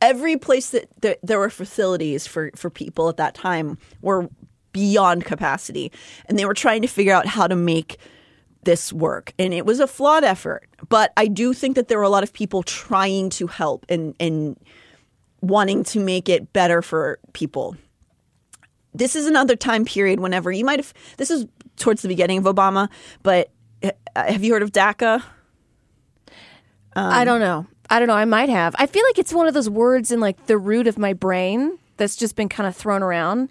[0.01, 4.29] every place that there, there were facilities for for people at that time were
[4.71, 5.91] beyond capacity,
[6.25, 7.97] and they were trying to figure out how to make
[8.65, 9.33] this work.
[9.39, 12.23] And it was a flawed effort, but I do think that there were a lot
[12.23, 14.59] of people trying to help and and
[15.41, 17.75] wanting to make it better for people.
[18.93, 21.45] This is another time period whenever you might have this is
[21.77, 22.89] towards the beginning of Obama,
[23.23, 23.51] but
[23.83, 25.23] uh, have you heard of DACA?
[26.95, 27.67] Um, I don't know.
[27.89, 28.15] I don't know.
[28.15, 28.75] I might have.
[28.79, 31.77] I feel like it's one of those words in like the root of my brain
[31.97, 33.49] that's just been kind of thrown around.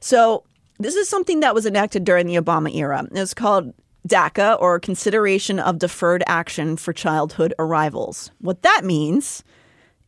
[0.00, 0.44] So
[0.78, 3.04] this is something that was enacted during the Obama era.
[3.04, 3.74] It was called
[4.08, 8.30] DACA or Consideration of Deferred Action for Childhood Arrivals.
[8.40, 9.44] What that means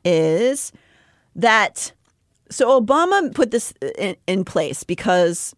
[0.05, 0.73] is
[1.37, 1.93] that
[2.51, 5.55] so Obama put this in, in place because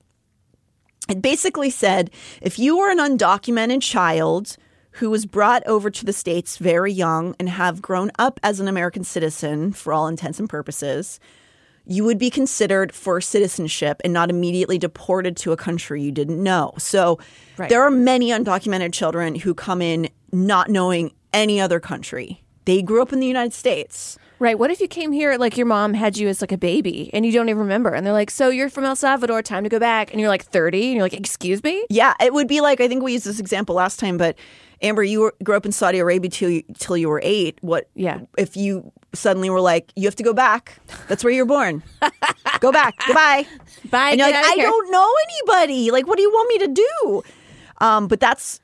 [1.08, 4.56] it basically said if you were an undocumented child
[4.96, 8.68] who was brought over to the States very young and have grown up as an
[8.68, 11.18] American citizen for all intents and purposes,
[11.86, 16.42] you would be considered for citizenship and not immediately deported to a country you didn't
[16.42, 16.72] know.
[16.78, 17.18] So
[17.56, 17.68] right.
[17.68, 22.42] there are many undocumented children who come in not knowing any other country.
[22.64, 24.18] They grew up in the United States.
[24.38, 24.58] Right.
[24.58, 27.24] What if you came here like your mom had you as like a baby and
[27.24, 27.90] you don't even remember?
[27.94, 30.44] And they're like, "So you're from El Salvador, time to go back." And you're like
[30.44, 33.24] 30 and you're like, "Excuse me?" Yeah, it would be like I think we used
[33.24, 34.36] this example last time, but
[34.80, 37.58] Amber, you were, grew up in Saudi Arabia till you, till you were 8.
[37.60, 38.22] What Yeah.
[38.36, 40.78] if you suddenly were like, "You have to go back.
[41.08, 41.82] That's where you're born.
[42.60, 42.94] go back.
[43.06, 43.46] Goodbye."
[43.90, 44.10] Bye.
[44.10, 45.90] And you're like, "I here." don't know anybody.
[45.90, 47.22] Like what do you want me to do?"
[47.78, 48.60] Um, but that's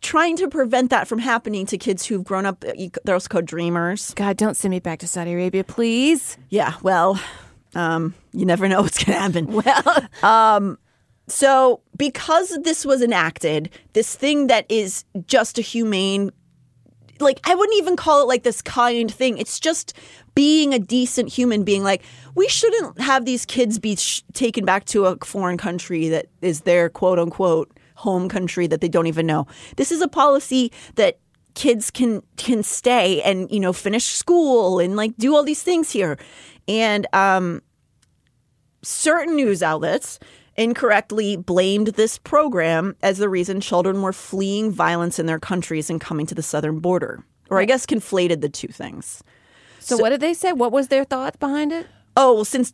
[0.00, 2.64] trying to prevent that from happening to kids who've grown up
[3.04, 4.14] they're also called dreamers.
[4.14, 6.36] God, don't send me back to Saudi Arabia, please.
[6.50, 7.20] Yeah, well,
[7.74, 9.62] um, you never know what's going to happen.
[10.22, 10.88] Well,
[11.28, 16.30] So, because this was enacted, this thing that is just a humane,
[17.20, 19.38] like, I wouldn't even call it like this kind thing.
[19.38, 19.94] It's just
[20.34, 21.82] being a decent human being.
[21.82, 22.02] Like,
[22.34, 26.62] we shouldn't have these kids be sh- taken back to a foreign country that is
[26.62, 29.46] their quote unquote home country that they don't even know.
[29.76, 31.18] This is a policy that
[31.54, 35.90] kids can can stay and you know finish school and like do all these things
[35.90, 36.16] here
[36.68, 37.60] and um
[38.82, 40.20] certain news outlets
[40.58, 46.00] incorrectly blamed this program as the reason children were fleeing violence in their countries and
[46.00, 47.24] coming to the southern border.
[47.48, 49.22] Or I guess conflated the two things.
[49.78, 50.52] so, what did they say?
[50.52, 51.86] What was their thought behind it?
[52.16, 52.72] Oh, well, since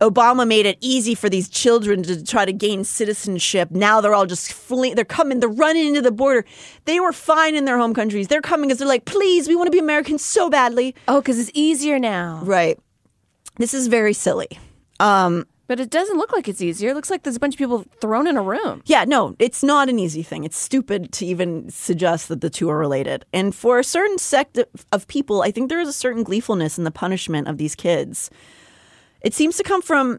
[0.00, 4.26] Obama made it easy for these children to try to gain citizenship, now they're all
[4.26, 4.94] just fleeing.
[4.94, 6.44] They're coming, they're running into the border.
[6.84, 8.28] They were fine in their home countries.
[8.28, 10.94] They're coming because they're like, please, we want to be Americans so badly.
[11.08, 12.40] Oh, because it's easier now.
[12.42, 12.78] Right.
[13.56, 14.48] This is very silly.
[14.98, 16.90] Um, But it doesn't look like it's easier.
[16.90, 18.82] It looks like there's a bunch of people thrown in a room.
[18.86, 20.42] Yeah, no, it's not an easy thing.
[20.42, 23.24] It's stupid to even suggest that the two are related.
[23.32, 24.58] And for a certain sect
[24.90, 28.30] of- people, I think there is a certain gleefulness in the punishment of these kids.
[29.20, 30.18] It seems to come from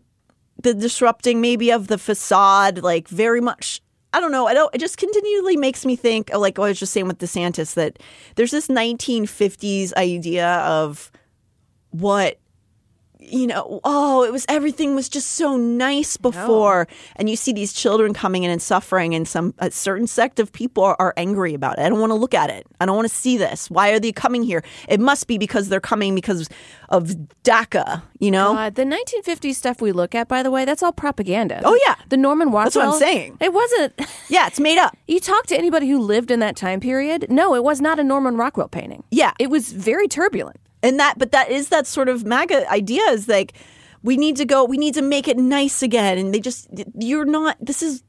[0.64, 3.82] the disrupting, maybe, of the facade, like very much.
[4.14, 4.47] I don't know.
[4.47, 4.74] I don't.
[4.74, 7.99] It just continually makes me think, uh, like I was just saying with DeSantis, that
[8.36, 11.12] there's this 1950s idea of
[11.89, 12.39] what
[13.22, 17.72] you know, oh, it was everything was just so nice before, and you see these
[17.74, 21.53] children coming in and suffering, and some a certain sect of people are, are angry
[21.53, 21.84] about it.
[21.84, 22.65] I don't want to look at it.
[22.80, 23.69] I don't want to see this.
[23.69, 24.63] Why are they coming here?
[24.89, 26.49] It must be because they're coming because
[26.89, 27.11] of
[27.43, 28.01] DACA.
[28.19, 31.61] You know, Uh, the 1950s stuff we look at, by the way, that's all propaganda.
[31.63, 31.95] Oh, yeah.
[32.09, 32.63] the Norman Rockwell.
[32.65, 33.38] That's what I'm saying.
[33.39, 33.93] It wasn't.
[34.30, 34.95] yeah, it's made up.
[35.07, 37.28] You talk to anybody who lived in that time period.
[37.30, 39.03] No, it was not a Norman Rockwell painting.
[39.11, 39.32] Yeah.
[39.39, 40.57] it was very turbulent.
[40.84, 43.54] And that but that is that sort of maga idea is like
[44.04, 46.18] we need to go we need to make it nice again.
[46.18, 46.68] And they just
[46.98, 48.04] you're not this is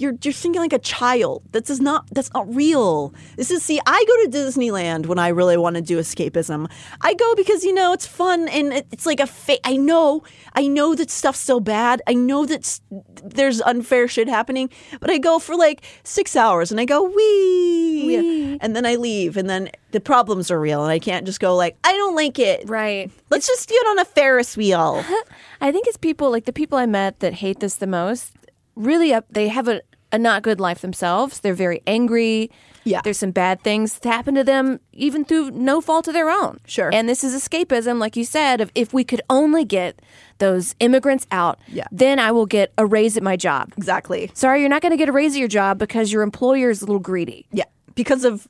[0.00, 1.42] you're you're thinking like a child.
[1.52, 3.14] This is not that's not real.
[3.36, 6.70] This is see i go to disneyland when i really want to do escapism.
[7.00, 10.22] I go because you know it's fun and it, it's like a fa- i know
[10.54, 12.02] i know that stuff's still bad.
[12.06, 12.80] I know that
[13.22, 14.70] there's unfair shit happening
[15.00, 19.36] but i go for like six hours and i go wee, and then i leave
[19.36, 22.38] and then the problems are real and i can't just go like i don't like
[22.38, 22.68] it.
[22.68, 23.10] Right.
[23.30, 25.04] let's just get on a ferris wheel.
[25.60, 28.34] I think it's people like the people I met that hate this the most.
[28.76, 29.82] Really, up they have a,
[30.12, 31.40] a not good life themselves.
[31.40, 32.50] They're very angry.
[32.84, 33.02] Yeah.
[33.04, 36.58] there's some bad things that happen to them, even through no fault of their own.
[36.66, 36.88] Sure.
[36.90, 38.62] And this is escapism, like you said.
[38.62, 40.00] Of if we could only get
[40.38, 41.84] those immigrants out, Yeah.
[41.92, 43.72] then I will get a raise at my job.
[43.76, 46.70] exactly Sorry, you're not going to get a raise at your job because your employer
[46.70, 47.46] is a little greedy.
[47.52, 48.48] yeah because of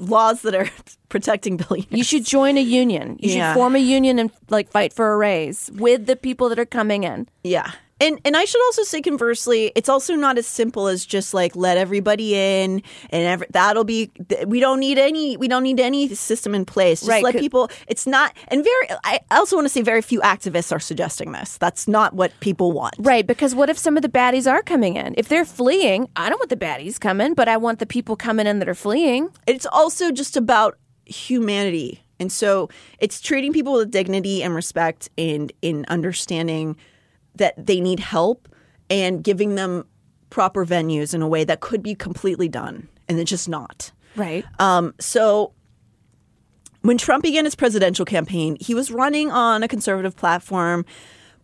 [0.00, 0.68] laws that are
[1.08, 3.16] protecting billionaires You should join a union.
[3.20, 3.52] You Yeah.
[3.52, 6.66] should form a union and like fight for a raise with the people that are
[6.66, 7.26] coming in.
[7.42, 7.70] Yeah.
[8.00, 11.56] And and I should also say conversely, it's also not as simple as just like
[11.56, 15.80] let everybody in and every, that'll be th- we don't need any we don't need
[15.80, 17.00] any system in place.
[17.00, 20.20] Just Right, let people it's not and very I also want to say very few
[20.20, 21.58] activists are suggesting this.
[21.58, 22.94] That's not what people want.
[22.98, 25.14] Right, because what if some of the baddies are coming in?
[25.16, 28.46] If they're fleeing, I don't want the baddies coming, but I want the people coming
[28.46, 29.30] in that are fleeing.
[29.46, 32.02] It's also just about humanity.
[32.20, 32.68] And so
[32.98, 36.76] it's treating people with dignity and respect and in understanding
[37.36, 38.48] that they need help
[38.90, 39.86] and giving them
[40.30, 43.90] proper venues in a way that could be completely done and it's just not.
[44.16, 44.44] Right.
[44.58, 45.52] Um, so
[46.82, 50.84] when Trump began his presidential campaign, he was running on a conservative platform,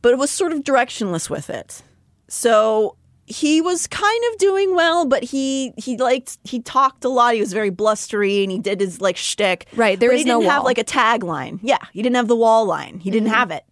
[0.02, 1.82] but it was sort of directionless with it.
[2.28, 7.34] So he was kind of doing well, but he he liked he talked a lot.
[7.34, 9.66] He was very blustery and he did his like shtick.
[9.74, 10.66] Right, there but is he didn't no have wall.
[10.66, 11.58] like a tagline.
[11.62, 13.00] Yeah, he didn't have the wall line.
[13.00, 13.64] He didn't have it.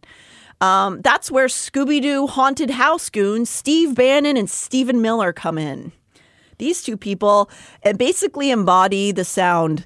[0.63, 5.91] Um, that's where Scooby Doo haunted house goons Steve Bannon and Stephen Miller come in.
[6.59, 7.51] These two people
[7.85, 9.85] uh, basically embody the sound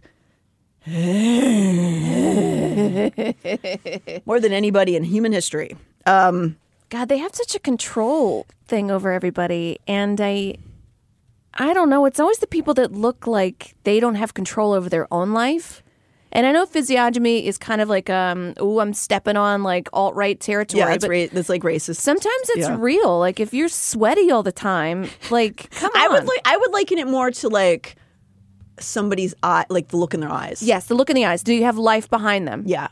[4.26, 5.74] more than anybody in human history.
[6.04, 6.58] Um,
[6.90, 10.56] God, they have such a control thing over everybody, and I,
[11.54, 12.04] I don't know.
[12.04, 15.82] It's always the people that look like they don't have control over their own life.
[16.36, 20.14] And I know physiognomy is kind of like, um, oh, I'm stepping on like alt
[20.14, 20.80] right territory.
[20.80, 21.96] yeah, it's, ra- it's like racist.
[21.96, 22.76] sometimes it's Yeah.
[22.78, 23.18] real.
[23.18, 26.00] Like if you're sweaty all the time, like come on.
[26.02, 27.96] I would like I would liken it more to like
[28.78, 30.62] somebody's eye, like the look in their eyes.
[30.62, 31.42] yes, the look in the eyes.
[31.42, 32.64] Do you have life behind them?
[32.66, 32.88] Yeah.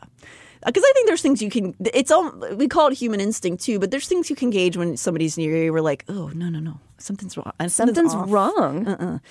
[0.65, 1.75] Because I think there's things you can.
[1.93, 4.97] It's all we call it human instinct too, but there's things you can gauge when
[4.97, 5.71] somebody's near you.
[5.71, 7.53] We're like, oh no no no, something's wrong.
[7.67, 8.25] Something's off.
[8.31, 9.21] wrong.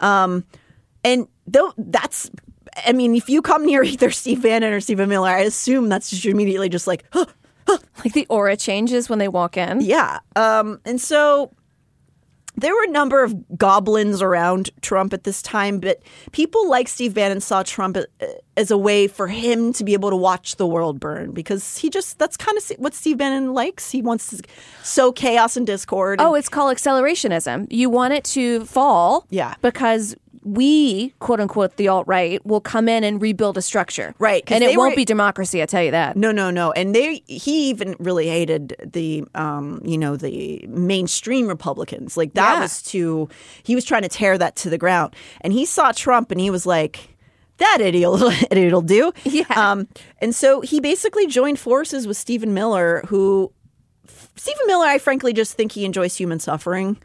[0.00, 0.44] Um,
[1.04, 2.28] and though that's,
[2.86, 6.10] I mean, if you come near either Steve Bannon or Stephen Miller, I assume that's
[6.10, 7.26] just immediately just like, huh,
[8.04, 9.80] Like the aura changes when they walk in.
[9.80, 10.18] yeah.
[10.34, 11.52] Um, and so
[12.56, 16.02] there were a number of goblins around Trump at this time, but
[16.32, 17.96] people like Steve Bannon saw Trump
[18.56, 21.88] as a way for him to be able to watch the world burn because he
[21.88, 23.90] just that's kind of what Steve Bannon likes.
[23.90, 24.42] He wants to
[24.82, 26.20] sow chaos and discord.
[26.20, 27.68] Oh, it's called accelerationism.
[27.70, 29.26] You want it to fall.
[29.30, 29.54] Yeah.
[29.62, 34.14] Because we, quote unquote, the alt right, will come in and rebuild a structure.
[34.18, 34.42] right?
[34.50, 36.16] And it won't were- be democracy, I tell you that.
[36.16, 36.72] No, no, no.
[36.72, 42.16] And they he even really hated the um, you know, the mainstream Republicans.
[42.16, 42.60] Like that Yeah.
[42.60, 43.28] was too
[43.62, 45.14] he was trying to tear that to the ground.
[45.42, 47.16] And he saw Trump and he was like
[47.58, 48.10] that idiot
[48.50, 49.12] idiot'll do.
[49.24, 49.44] Yeah.
[49.54, 49.88] Um,
[50.18, 53.52] and so he basically joined forces with Stephen Miller, who
[54.36, 56.96] Stephen Miller, I frankly just think he enjoys human suffering.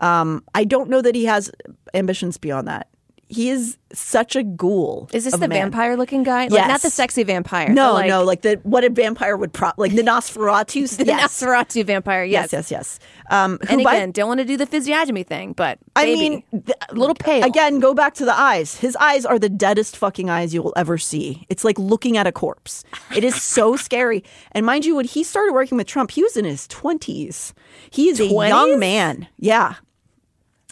[0.00, 1.50] Um, I don't know that he has
[1.94, 2.88] ambitions beyond that.
[3.28, 5.08] He is such a ghoul.
[5.12, 6.42] Is this the vampire looking guy?
[6.44, 6.68] Like, Yes.
[6.68, 7.68] not the sexy vampire.
[7.68, 10.96] No, like, no, like the what a vampire would prop like the Nosferatu.
[10.96, 11.40] the yes.
[11.42, 12.24] Nosferatu vampire.
[12.24, 12.98] Yes, yes, yes, yes.
[13.30, 16.42] Um, And by- again, don't want to do the physiognomy thing, but I baby, mean,
[16.52, 17.44] th- a little pale.
[17.44, 18.76] Again, go back to the eyes.
[18.76, 21.46] His eyes are the deadest fucking eyes you will ever see.
[21.48, 22.84] It's like looking at a corpse.
[23.16, 24.24] It is so scary.
[24.52, 27.52] And mind you, when he started working with Trump, he was in his 20s.
[27.90, 29.28] He is a young man.
[29.38, 29.74] Yeah.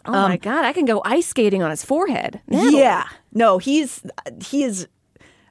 [0.05, 2.41] Oh my god, I can go ice skating on his forehead.
[2.47, 2.69] Natalie.
[2.69, 3.09] um, Yeah.
[3.33, 4.03] No, he's
[4.45, 4.89] he is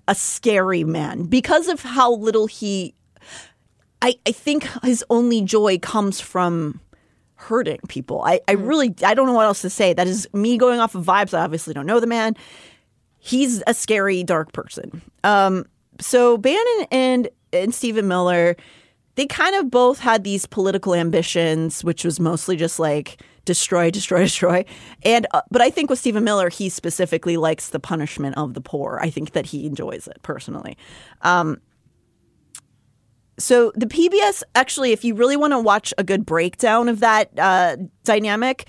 [0.07, 2.93] a scary man because of how little he
[4.01, 6.79] I I think his only joy comes from
[7.35, 8.21] hurting people.
[8.23, 9.93] I, I really I don't know what else to say.
[9.93, 11.33] That is me going off of vibes.
[11.33, 12.35] I obviously don't know the man.
[13.19, 15.01] He's a scary, dark person.
[15.23, 15.65] Um,
[15.99, 18.55] so Bannon and and Stephen Miller,
[19.15, 24.19] they kind of both had these political ambitions, which was mostly just like destroy, destroy,
[24.23, 24.65] destroy.
[25.03, 28.61] And uh, but I think with Stephen Miller, he specifically likes the punishment of the
[28.61, 28.99] poor.
[29.01, 30.77] I think that he enjoys it personally.
[31.21, 31.61] Um,
[33.37, 37.31] so the PBS actually, if you really want to watch a good breakdown of that
[37.39, 38.67] uh, dynamic,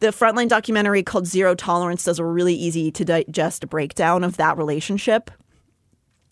[0.00, 4.58] the Frontline documentary called Zero Tolerance does a really easy to digest breakdown of that
[4.58, 5.30] relationship.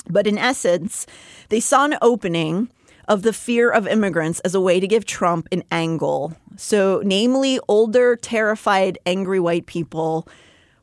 [0.08, 1.06] But in essence,
[1.50, 2.70] they saw an opening
[3.08, 6.34] of the fear of immigrants as a way to give Trump an angle.
[6.56, 10.28] So, namely, older, terrified, angry white people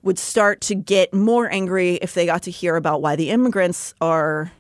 [0.02, 3.94] would start to get more angry if they got to hear about why the immigrants
[4.02, 4.52] are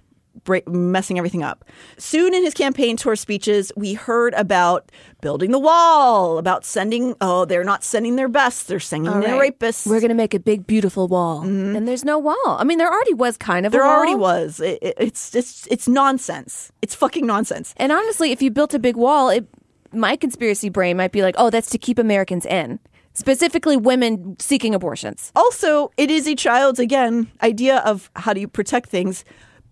[0.45, 1.65] break, messing everything up.
[1.97, 4.89] Soon in his campaign tour speeches, we heard about
[5.21, 9.37] building the wall, about sending, oh, they're not sending their best, they're sending All their
[9.37, 9.59] right.
[9.59, 9.85] rapists.
[9.87, 11.75] We're gonna make a big, beautiful wall, mm-hmm.
[11.75, 12.37] and there's no wall.
[12.45, 13.71] I mean, there already was kind of.
[13.73, 13.95] there a wall.
[13.97, 14.59] already was.
[14.61, 16.71] It, it- it's it's it's nonsense.
[16.81, 17.73] It's fucking nonsense.
[17.77, 19.45] And honestly, if you built a big wall, it,
[19.91, 22.79] my conspiracy brain might be like, "Oh, that's to keep Americans in,
[23.13, 28.47] specifically women seeking abortions." Also, it is a child's again idea of how do you
[28.47, 29.25] protect things.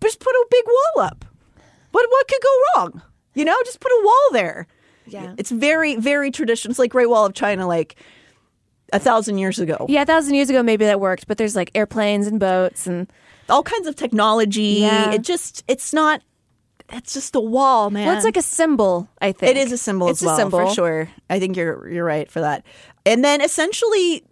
[0.04, 1.26] Just put a big wall up.
[1.92, 3.02] What what could go wrong?
[3.34, 4.68] You know, just put a wall there.
[5.08, 5.34] Yeah.
[5.38, 6.72] It's very very traditional.
[6.72, 7.96] It's like Great Wall of China, like
[8.92, 9.86] a thousand years ago.
[9.90, 13.12] Yeah, a thousand years ago, maybe that worked, but there's like airplanes and boats, and
[13.50, 14.80] All kinds of technology.
[14.82, 15.12] Yeah.
[15.12, 16.22] It just it's not.
[16.90, 18.06] That's just a wall, man.
[18.08, 19.08] well, it's like a symbol.
[19.22, 21.10] I think It is a symbol It's as well, a symbol for sure.
[21.30, 22.66] I think you're you're right for that.
[23.06, 24.24] And then essentially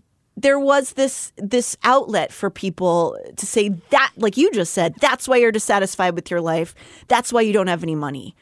[0.41, 5.27] there was this this outlet for people to say that like you just said, that's
[5.27, 6.75] why you're dissatisfied with your life.
[7.07, 8.35] That's why you don't have any money.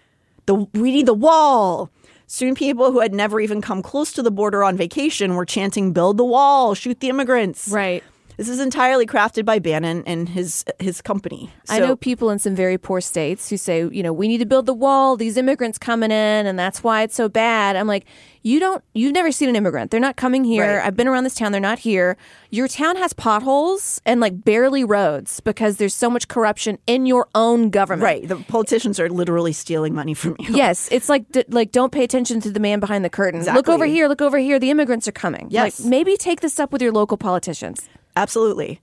[0.46, 1.90] The we need the wall.
[2.28, 5.94] Soon people who had never even come close to the border on vacation were chanting
[5.94, 7.70] build the wall, shoot the immigrants.
[7.70, 8.04] Right.
[8.40, 11.52] This is entirely crafted by Bannon and his his company.
[11.68, 14.46] I know people in some very poor states who say, you know, we need to
[14.46, 15.18] build the wall.
[15.18, 17.76] These immigrants coming in, and that's why it's so bad.
[17.76, 18.06] I'm like,
[18.42, 19.92] you don't, you've never seen an immigrant.
[19.92, 20.78] They're not coming here.
[20.78, 20.88] Right.
[20.88, 21.52] I've been around this town.
[21.52, 22.16] They're not here.
[22.50, 27.28] Your town has potholes and like barely roads because there's so much corruption in your
[27.36, 28.04] own government.
[28.04, 28.26] Right.
[28.26, 30.56] The politicians are literally stealing money from you.
[30.56, 33.44] Yes, it's like d- like don't pay attention to the man behind the curtain.
[33.44, 34.60] Look over here, look over here.
[34.60, 35.48] The immigrants are coming.
[35.50, 35.82] Yes.
[35.82, 37.90] like, maybe take this up with your local politicians.
[38.20, 38.82] Absolutely.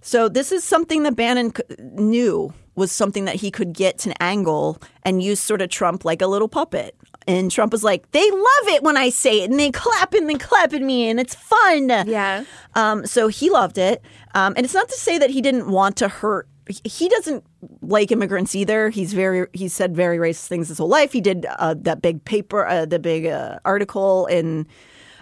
[0.00, 4.16] So this is something that Bannon knew was something that he could get to an
[4.20, 6.96] angle and use sort of Trump like a little puppet.
[7.28, 10.28] And Trump was like, "They love it when I say it, and they clap and
[10.28, 12.44] they clap at me, and it's fun." Yeah.
[12.74, 14.02] Um, so he loved it,
[14.34, 16.48] um, and it's not to say that he didn't want to hurt.
[16.84, 17.44] he- doesn't
[17.82, 18.90] like immigrants either.
[18.90, 21.12] He's very he said very racist things his whole life.
[21.12, 24.66] He did uh, that big paper, uh, the big uh, article in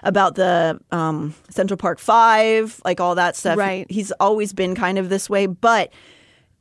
[0.03, 3.59] about the um, Central Park Five, like all that stuff.
[3.59, 3.90] Right.
[3.90, 5.92] He's always been kind of this way, but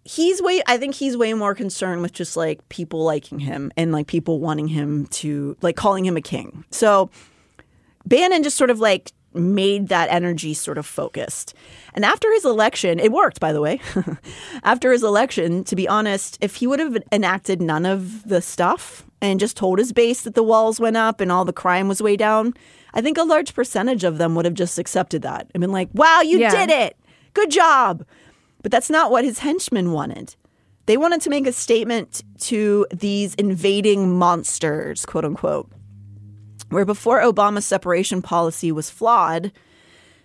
[0.04, 0.62] he's way.
[0.68, 4.40] I think he's way more concerned with just like people liking him and like people
[4.40, 6.66] wanting him to like calling him a king.
[6.72, 7.10] So
[8.06, 11.54] Bannon just sort of like made that energy sort of focused.
[11.94, 13.80] And after his election, it worked, by the way.
[14.64, 19.06] after his election, to be honest, if he would have enacted none of the stuff
[19.22, 22.02] and just told his base that the walls went up and all the crime was
[22.02, 22.54] way down,
[22.94, 25.90] I think a large percentage of them would have just accepted that and been like,
[25.94, 26.52] wow, you Yeah.
[26.52, 26.98] did it.
[27.34, 28.06] Good job.
[28.62, 30.36] But that's not what his henchmen wanted.
[30.86, 35.70] They wanted to make a statement to these invading monsters, quote unquote
[36.70, 39.52] where before Obama's separation policy was flawed,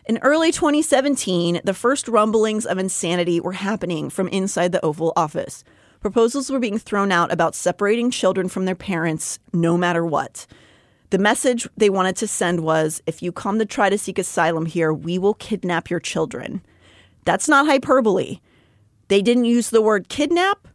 [0.07, 5.65] in early 2017, the first rumblings of insanity were happening from inside the Oval Office.
[6.01, 10.47] Proposals were being thrown out about separating children from their parents no matter what.
[11.11, 14.67] The message they wanted to send was if you come to try to seek asylum
[14.67, 16.63] here, we will kidnap your children.
[17.25, 18.41] That's not hyperbole.
[19.09, 20.67] They didn't use the word kidnap,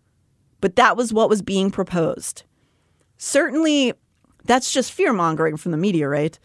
[0.62, 2.44] but that was what was being proposed.
[3.18, 3.94] Certainly,
[4.46, 6.38] that's just fear mongering from the media, right?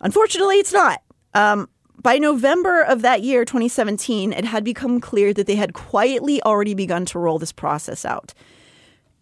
[0.00, 1.02] Unfortunately, it's not.
[1.34, 1.68] Um,
[2.00, 6.74] by November of that year, 2017, it had become clear that they had quietly already
[6.74, 8.34] begun to roll this process out.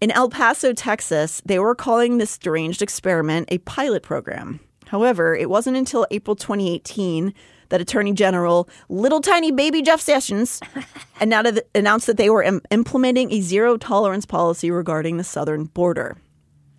[0.00, 4.60] In El Paso, Texas, they were calling this deranged experiment a pilot program.
[4.88, 7.32] However, it wasn't until April 2018
[7.70, 10.60] that Attorney General Little Tiny Baby Jeff Sessions
[11.20, 16.18] announced that they were Im- implementing a zero tolerance policy regarding the southern border.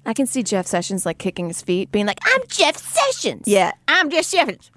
[0.06, 3.44] I can see Jeff Sessions like kicking his feet, being like, "I'm Jeff Sessions.
[3.46, 4.72] Yeah, I'm Jeff Sessions.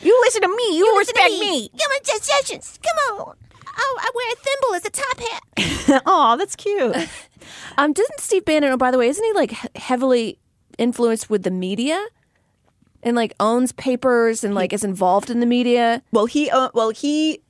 [0.00, 0.78] You listen to me.
[0.78, 1.68] You, respect me.
[1.68, 2.78] Come on, Jeff Sessions.
[2.82, 3.36] Come on.
[3.76, 6.02] Oh, I wear a thimble as a top hat.
[6.06, 6.96] oh, that's cute.
[7.78, 8.72] um, doesn't Steve Bannon?
[8.72, 10.38] Oh, by the way, isn't he like heavily
[10.78, 12.04] influenced with the media?
[13.02, 16.02] And like owns papers and like is involved in the media.
[16.12, 17.40] Well, he uh, well he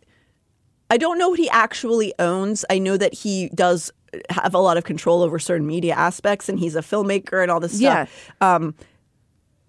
[0.91, 2.64] I don't know what he actually owns.
[2.71, 3.91] I know that he does
[4.29, 7.61] have a lot of control over certain media aspects and he's a filmmaker and all
[7.61, 8.31] this stuff.
[8.41, 8.75] Um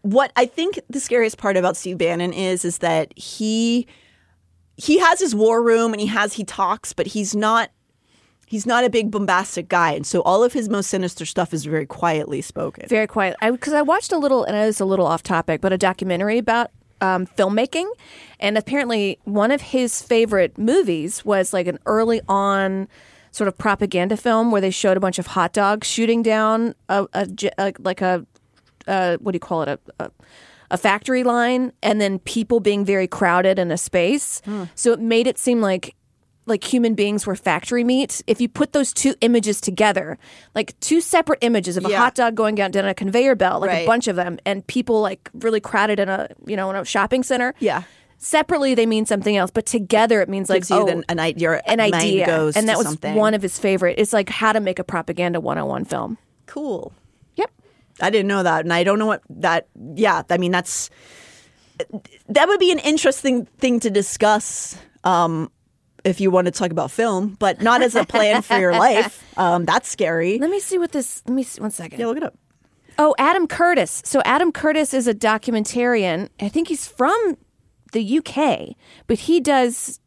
[0.01, 3.87] what I think the scariest part about Steve Bannon is is that he
[4.81, 7.69] he has his war room and he has he talks, but he's not
[8.47, 11.65] he's not a big bombastic guy, and so all of his most sinister stuff is
[11.65, 12.87] very quietly spoken.
[12.89, 13.37] Very quiet.
[13.41, 16.37] Because I watched a little, and it was a little off topic, but a documentary
[16.37, 17.89] about um, filmmaking,
[18.39, 22.87] and apparently one of his favorite movies was like an early on
[23.31, 27.07] sort of propaganda film where they showed a bunch of hot dogs shooting down a
[27.79, 28.25] like a
[28.87, 30.11] uh, what do you call it a,
[30.71, 34.41] a factory line, and then people being very crowded in a space.
[34.75, 35.95] So it made it seem like
[36.47, 38.21] like human beings were factory meat.
[38.25, 40.17] If you put those two images together,
[40.55, 41.97] like two separate images of a Yeah.
[41.99, 45.01] hot dog going down, down a conveyor belt, like a bunch of them, and people
[45.01, 47.53] like really crowded in a you know in a shopping center.
[47.59, 47.83] Yeah.
[48.17, 51.19] Separately, they mean something else, but together it means like Gives you oh, an, an,
[51.19, 53.15] i- your an idea, goes and that was something.
[53.15, 53.95] one of his favorite.
[53.97, 56.17] It's like how to make a propaganda 101 film.
[56.45, 56.91] cool.
[58.01, 59.67] I didn't know that, and I don't know what that.
[59.95, 60.89] Yeah, I mean that's
[62.29, 65.51] that would be an interesting thing to discuss um,
[66.03, 69.23] if you want to talk about film, but not as a plan for your life.
[69.37, 70.37] Um, that's scary.
[70.39, 71.23] Let me see what this.
[71.25, 71.99] Let me see one second.
[71.99, 72.37] Yeah, look it up.
[72.97, 74.01] Oh, Adam Curtis.
[74.05, 76.29] So Adam Curtis is a documentarian.
[76.39, 77.37] I think he's from
[77.93, 78.75] the UK,
[79.07, 79.99] but he does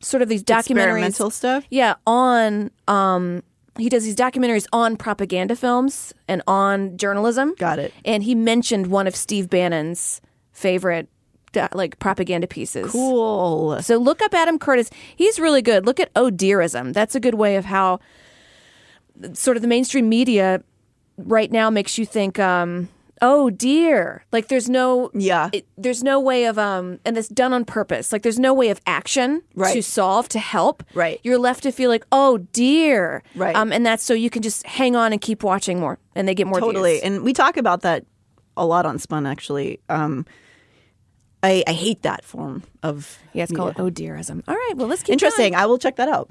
[0.00, 0.60] sort of these documentaries.
[0.60, 1.64] Experimental stuff?
[1.70, 3.42] Yeah, on um
[3.78, 7.54] he does these documentaries on propaganda films and on journalism.
[7.58, 7.92] Got it.
[8.04, 10.20] And he mentioned one of Steve Bannon's
[10.52, 11.08] favorite
[11.72, 12.90] like propaganda pieces.
[12.90, 13.80] Cool.
[13.82, 14.90] So look up Adam Curtis.
[15.16, 15.86] He's really good.
[15.86, 16.92] Look at Oh Dearism.
[16.92, 18.00] That's a good way of how
[19.32, 20.62] sort of the mainstream media
[21.16, 22.88] right now makes you think, um,
[23.22, 24.24] oh dear.
[24.32, 25.50] Like there's no Yeah.
[25.52, 28.12] it, there's no way of um and it's done on purpose.
[28.12, 29.72] Like there's no way of action Right.
[29.74, 30.82] to solve, to help.
[30.94, 31.20] Right.
[31.22, 33.22] You're left to feel like, oh dear.
[33.34, 33.54] Right.
[33.56, 36.34] Um and that's so you can just hang on and keep watching more and they
[36.34, 36.92] get more totally.
[36.92, 37.02] views.
[37.04, 38.04] And we talk about that
[38.56, 39.80] a lot on Spun, actually.
[39.88, 40.24] Um,
[41.42, 43.18] I, I hate that form of.
[43.34, 44.42] yeah, it's called Oh Dearism.
[44.48, 45.52] All right, well let's keep Interesting.
[45.52, 45.62] going.
[45.62, 46.30] I will check that out.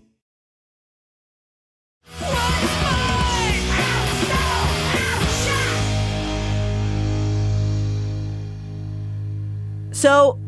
[10.01, 10.39] So,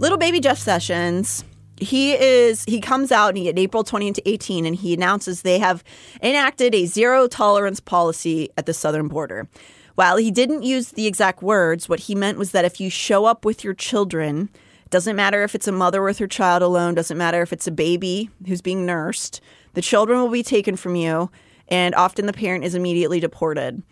[0.00, 1.44] little baby Jeff Sessions,
[1.76, 5.84] he is he comes out in April 2018 and he announces they have
[6.20, 9.48] enacted a zero tolerance policy at the southern border.
[9.94, 13.26] While he didn't use the exact words, what he meant was that if you show
[13.26, 14.48] up with your children,
[14.90, 17.70] doesn't matter if it's a mother with her child alone, doesn't matter if it's a
[17.70, 19.40] baby who's being nursed,
[19.74, 21.30] the children will be taken from you
[21.68, 23.84] and often the parent is immediately deported.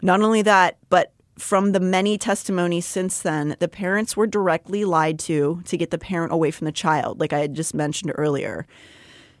[0.00, 5.18] Not only that, but from the many testimonies since then, the parents were directly lied
[5.20, 8.66] to to get the parent away from the child, like I had just mentioned earlier,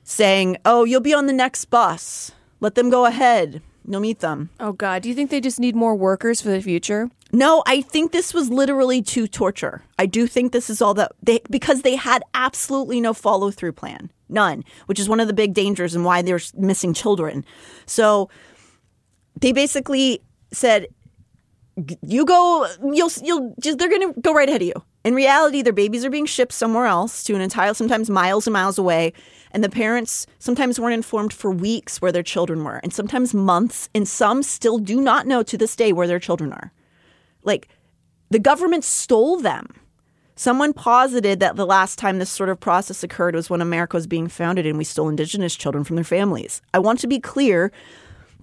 [0.02, 2.32] saying, Oh, you'll be on the next bus.
[2.60, 3.62] Let them go ahead.
[3.86, 4.50] You'll meet them.
[4.58, 5.02] Oh, God.
[5.02, 7.10] Do you think they just need more workers for the future?
[7.32, 9.82] No, I think this was literally to torture.
[9.98, 13.72] I do think this is all that they, because they had absolutely no follow through
[13.72, 14.10] plan.
[14.28, 17.44] None, which is one of the big dangers and why they're missing children.
[17.84, 18.30] So
[19.38, 20.86] they basically said,
[22.02, 24.74] you go you'll you'll just they're going to go right ahead of you.
[25.04, 28.52] In reality their babies are being shipped somewhere else to an entire sometimes miles and
[28.52, 29.12] miles away
[29.50, 33.88] and the parents sometimes weren't informed for weeks where their children were and sometimes months
[33.94, 36.72] and some still do not know to this day where their children are.
[37.42, 37.68] Like
[38.30, 39.74] the government stole them.
[40.36, 44.06] Someone posited that the last time this sort of process occurred was when america was
[44.06, 46.62] being founded and we stole indigenous children from their families.
[46.72, 47.72] I want to be clear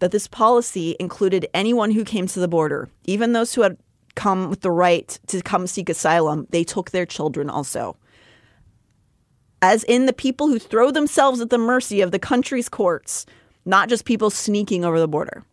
[0.02, 3.78] that this policy included anyone who came to the border, even those who had
[4.16, 7.96] come with the right to come seek asylum, they took their children also.
[9.62, 13.28] As in the people who throw themselves at the mercy of the country's courts,
[13.64, 15.44] not just people sneaking over the border.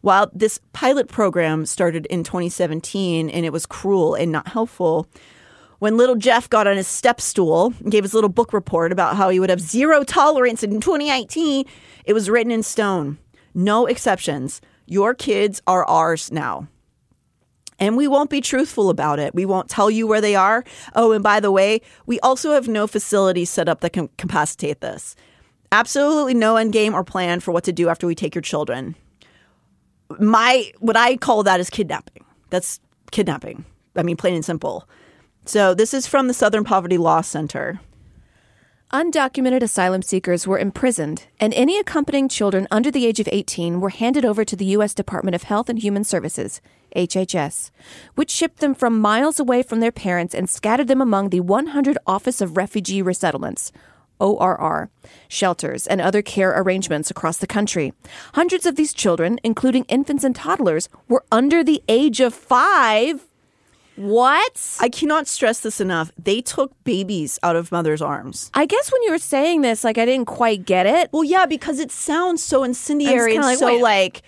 [0.00, 5.06] While this pilot program started in 2017 and it was cruel and not helpful,
[5.80, 9.16] when little Jeff got on his step stool and gave his little book report about
[9.16, 11.66] how he would have zero tolerance in 2018,
[12.06, 13.18] it was written in stone.
[13.56, 14.60] No exceptions.
[14.84, 16.68] Your kids are ours now.
[17.78, 19.34] And we won't be truthful about it.
[19.34, 20.62] We won't tell you where they are.
[20.94, 24.82] Oh, and by the way, we also have no facilities set up that can capacitate
[24.82, 25.16] this.
[25.72, 28.94] Absolutely no end game or plan for what to do after we take your children.
[30.20, 32.24] My what I call that is kidnapping.
[32.50, 32.78] That's
[33.10, 33.64] kidnapping.
[33.96, 34.86] I mean, plain and simple.
[35.46, 37.80] So this is from the Southern Poverty Law Center.
[38.92, 43.88] Undocumented asylum seekers were imprisoned, and any accompanying children under the age of 18 were
[43.88, 44.94] handed over to the U.S.
[44.94, 46.60] Department of Health and Human Services,
[46.94, 47.72] HHS,
[48.14, 51.98] which shipped them from miles away from their parents and scattered them among the 100
[52.06, 53.72] Office of Refugee Resettlements,
[54.20, 54.88] ORR,
[55.26, 57.92] shelters, and other care arrangements across the country.
[58.34, 63.26] Hundreds of these children, including infants and toddlers, were under the age of five.
[63.96, 64.76] What?
[64.80, 66.12] I cannot stress this enough.
[66.22, 68.50] They took babies out of mothers' arms.
[68.54, 71.10] I guess when you were saying this, like I didn't quite get it.
[71.12, 73.82] Well, yeah, because it sounds so incendiary and like, so wait.
[73.82, 74.22] like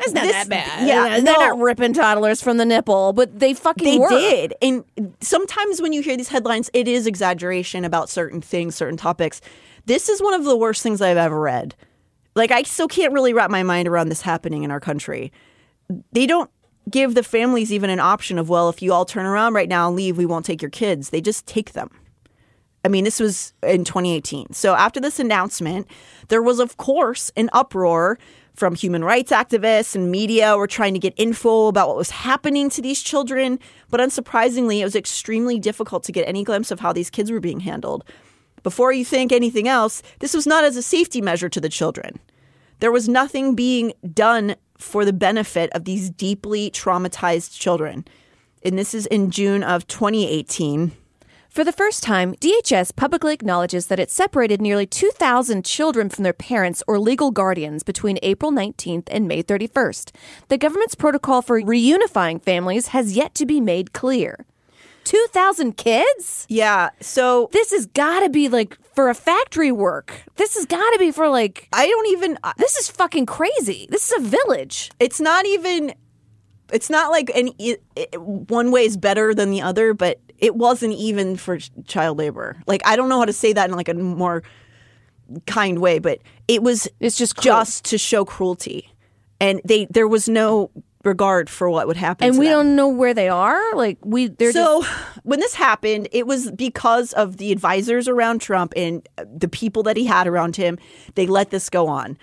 [0.00, 0.86] It's not this- that bad.
[0.88, 1.32] Yeah, they're no.
[1.32, 4.08] not ripping toddlers from the nipple, but they fucking They were.
[4.08, 4.54] did.
[4.60, 4.84] And
[5.20, 9.40] sometimes when you hear these headlines, it is exaggeration about certain things, certain topics.
[9.86, 11.74] This is one of the worst things I've ever read.
[12.34, 15.30] Like, I still can't really wrap my mind around this happening in our country.
[16.12, 16.50] They don't
[16.90, 19.88] give the families even an option of, well, if you all turn around right now
[19.88, 21.10] and leave, we won't take your kids.
[21.10, 21.90] They just take them.
[22.84, 24.52] I mean, this was in 2018.
[24.52, 25.86] So after this announcement,
[26.28, 28.18] there was, of course, an uproar
[28.54, 32.68] from human rights activists and media were trying to get info about what was happening
[32.70, 33.58] to these children.
[33.88, 37.40] But unsurprisingly, it was extremely difficult to get any glimpse of how these kids were
[37.40, 38.04] being handled.
[38.62, 42.18] Before you think anything else, this was not as a safety measure to the children.
[42.80, 48.04] There was nothing being done for the benefit of these deeply traumatized children.
[48.64, 50.92] And this is in June of 2018.
[51.48, 56.32] For the first time, DHS publicly acknowledges that it separated nearly 2,000 children from their
[56.32, 60.12] parents or legal guardians between April 19th and May 31st.
[60.48, 64.46] The government's protocol for reunifying families has yet to be made clear.
[65.04, 66.46] 2,000 kids?
[66.48, 66.90] Yeah.
[67.00, 70.22] So this has got to be like for a factory work.
[70.36, 71.68] This has got to be for like.
[71.72, 72.38] I don't even.
[72.58, 73.86] This is fucking crazy.
[73.90, 74.90] This is a village.
[75.00, 75.94] It's not even.
[76.72, 80.56] It's not like any it, it- one way is better than the other, but it
[80.56, 82.56] wasn't even for ch- child labor.
[82.66, 84.42] Like I don't know how to say that in like a more
[85.46, 86.88] kind way, but it was.
[87.00, 88.90] It's just just to show cruelty,
[89.40, 90.70] and they there was no
[91.04, 92.28] regard for what would happen.
[92.28, 92.52] And we them.
[92.52, 93.74] don't know where they are.
[93.74, 94.94] Like we, they're so just,
[95.24, 99.96] when this happened, it was because of the advisors around Trump and the people that
[99.96, 100.78] he had around him.
[101.14, 102.18] They let this go on.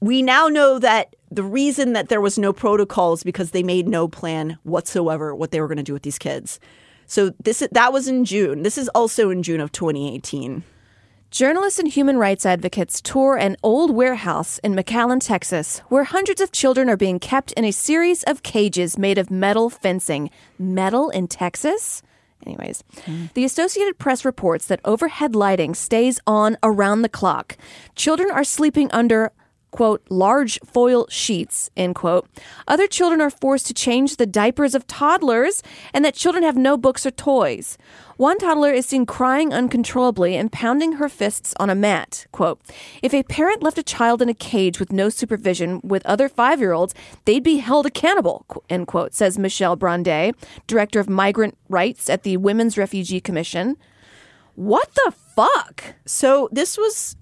[0.00, 3.88] we now know that the reason that there was no protocol is because they made
[3.88, 6.60] no plan whatsoever what they were going to do with these kids.
[7.06, 8.62] So this that was in June.
[8.62, 10.62] This is also in June of 2018.
[11.30, 16.52] Journalists and human rights advocates tour an old warehouse in McAllen, Texas, where hundreds of
[16.52, 20.30] children are being kept in a series of cages made of metal fencing.
[20.56, 22.00] Metal in Texas?
[22.46, 22.84] Anyways,
[23.34, 27.56] the Associated Press reports that overhead lighting stays on around the clock.
[27.96, 29.32] Children are sleeping under
[29.70, 32.28] quote, large foil sheets, end quote.
[32.66, 35.62] Other children are forced to change the diapers of toddlers
[35.92, 37.76] and that children have no books or toys.
[38.16, 42.26] One toddler is seen crying uncontrollably and pounding her fists on a mat.
[42.32, 42.60] Quote,
[43.02, 46.60] if a parent left a child in a cage with no supervision with other five
[46.60, 46.94] year olds,
[47.26, 50.34] they'd be held accountable, end quote, says Michelle Brané,
[50.66, 53.76] director of migrant rights at the Women's Refugee Commission.
[54.54, 55.96] What the fuck?
[56.06, 57.16] So this was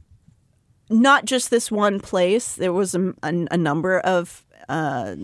[0.91, 2.55] not just this one place.
[2.57, 5.16] There was a, a, a number of uh,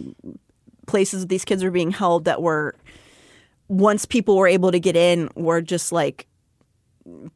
[0.87, 2.75] places these kids were being held that were,
[3.69, 6.27] once people were able to get in, were just like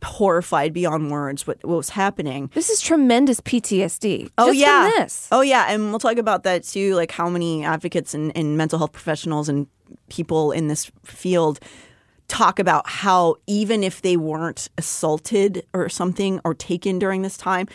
[0.03, 2.51] horrified beyond words what, what was happening.
[2.55, 4.31] This is tremendous PTSD.
[4.39, 5.29] Oh just yeah, from this.
[5.33, 6.95] oh yeah, and we'll talk about that too.
[6.95, 9.67] Like how many advocates and, and mental health professionals and
[10.09, 11.61] people in this field
[12.29, 17.67] talk about how even if they weren't assaulted or something or taken during this time,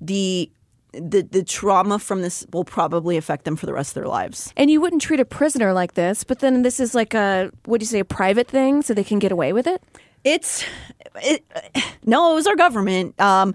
[0.00, 0.50] the
[0.92, 4.52] the the trauma from this will probably affect them for the rest of their lives.
[4.56, 7.80] And you wouldn't treat a prisoner like this, but then this is like a what
[7.80, 9.82] do you say, a private thing, so they can get away with it.
[10.22, 10.64] It's
[11.16, 11.44] it,
[12.04, 13.18] no, it was our government.
[13.20, 13.54] Um,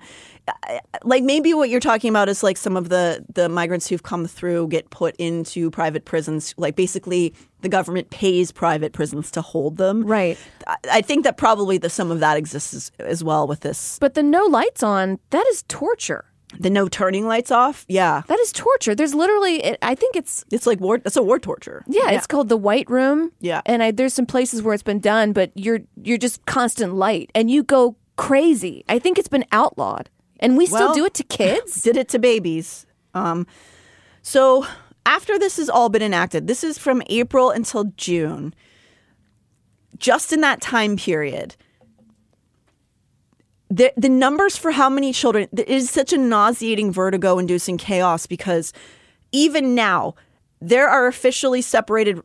[1.04, 4.26] like maybe what you're talking about is like some of the the migrants who've come
[4.26, 6.54] through get put into private prisons.
[6.58, 10.04] Like basically, the government pays private prisons to hold them.
[10.04, 10.38] Right.
[10.90, 13.98] I, think that probably the some of that exists as, as well with this.
[14.00, 16.26] But the no lights on, that is torture.
[16.58, 18.96] The no turning lights off, yeah, That is torture.
[18.96, 20.98] There's literally, it, I think it's it's like war.
[20.98, 21.84] That's a war torture.
[21.88, 23.32] yeah, it's called the white room.
[23.40, 23.62] Yeah.
[23.68, 27.30] and I, there's some places where it's been done, but you're you're just constant light,
[27.36, 28.84] and you go crazy.
[28.90, 31.84] I think it's been outlawed, and we still Well, do it to kids.
[31.84, 32.88] did it to babies.
[33.14, 33.46] Um,
[34.24, 34.66] so
[35.06, 38.56] after this has all been enacted, this is from April until June.
[39.98, 41.56] Just in that time period,
[43.70, 48.74] the the numbers for how many children it is such a nauseating, vertigo-inducing chaos because
[49.32, 50.16] even now
[50.62, 52.22] there are officially separated.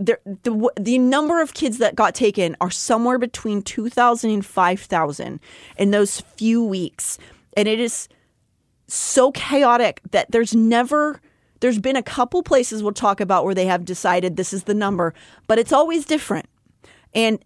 [0.00, 5.40] There, the the number of kids that got taken are somewhere between 2,000 and 5,000
[5.76, 7.18] in those few weeks,
[7.56, 8.08] and it is
[8.86, 11.20] so chaotic that there's never
[11.60, 14.74] there's been a couple places we'll talk about where they have decided this is the
[14.74, 15.14] number,
[15.48, 16.46] but it's always different.
[17.14, 17.44] And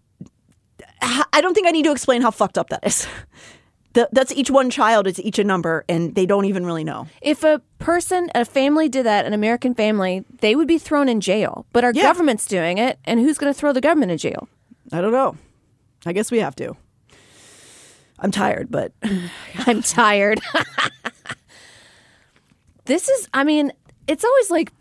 [1.03, 3.07] I don't think I need to explain how fucked up that is.
[3.95, 7.09] The, that's each one child, it's each a number, and they don't even really know.
[7.21, 11.21] If a person, a family did that, an American family, they would be thrown in
[11.21, 11.67] jail.
[11.75, 12.05] But our Yeah.
[12.05, 14.49] government's doing it, and who's going to throw the government in jail?
[14.93, 15.37] I don't know.
[16.07, 16.75] I guess we have to.
[18.19, 18.93] I'm tired, but
[19.67, 20.41] I'm tired.
[22.87, 23.73] this is, I mean,
[24.07, 24.73] it's always like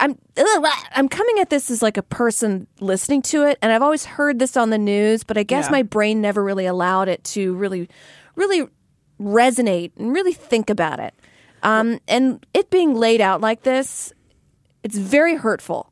[0.00, 3.82] I'm ugh, I'm coming at this as like a person listening to it, and I've
[3.82, 5.72] always heard this on the news, but I guess Yeah.
[5.72, 7.88] my brain never really allowed it to really,
[8.34, 8.66] really
[9.20, 11.14] resonate and really think about it.
[11.62, 14.12] Um, and it being laid out like this,
[14.82, 15.86] it's very hurtful.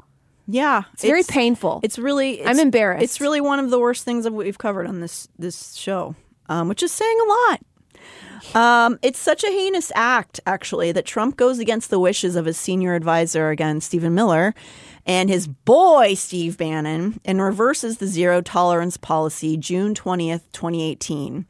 [0.47, 1.81] yeah, It's, very painful.
[1.83, 2.43] It's really.
[2.45, 3.05] I'm embarrassed.
[3.05, 6.15] It's really one of the worst things that we've covered on this this show,
[6.49, 7.61] um, which is saying a lot.
[8.55, 12.57] Um, it's such a heinous act, actually, that Trump goes against the wishes of his
[12.57, 14.55] senior advisor, again, Stephen Miller,
[15.07, 21.47] and his boy, Steve Bannon, and reverses the zero tolerance policy June 20th, 2018.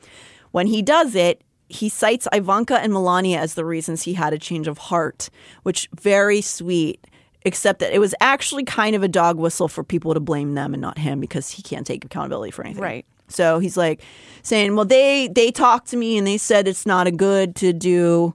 [0.53, 4.39] When he does it, he cites Ivanka and Melania as the reasons he had a
[4.39, 5.29] change of heart,
[5.63, 7.07] which very sweet,
[7.43, 10.73] except that it was actually kind of a dog whistle for people to blame them
[10.73, 12.83] and not him because he can't take accountability for anything.
[12.83, 13.07] Right.
[13.29, 14.03] So he's like
[14.43, 17.73] saying, "Well, they they talked to me and they said it's not a good to
[17.73, 18.35] do."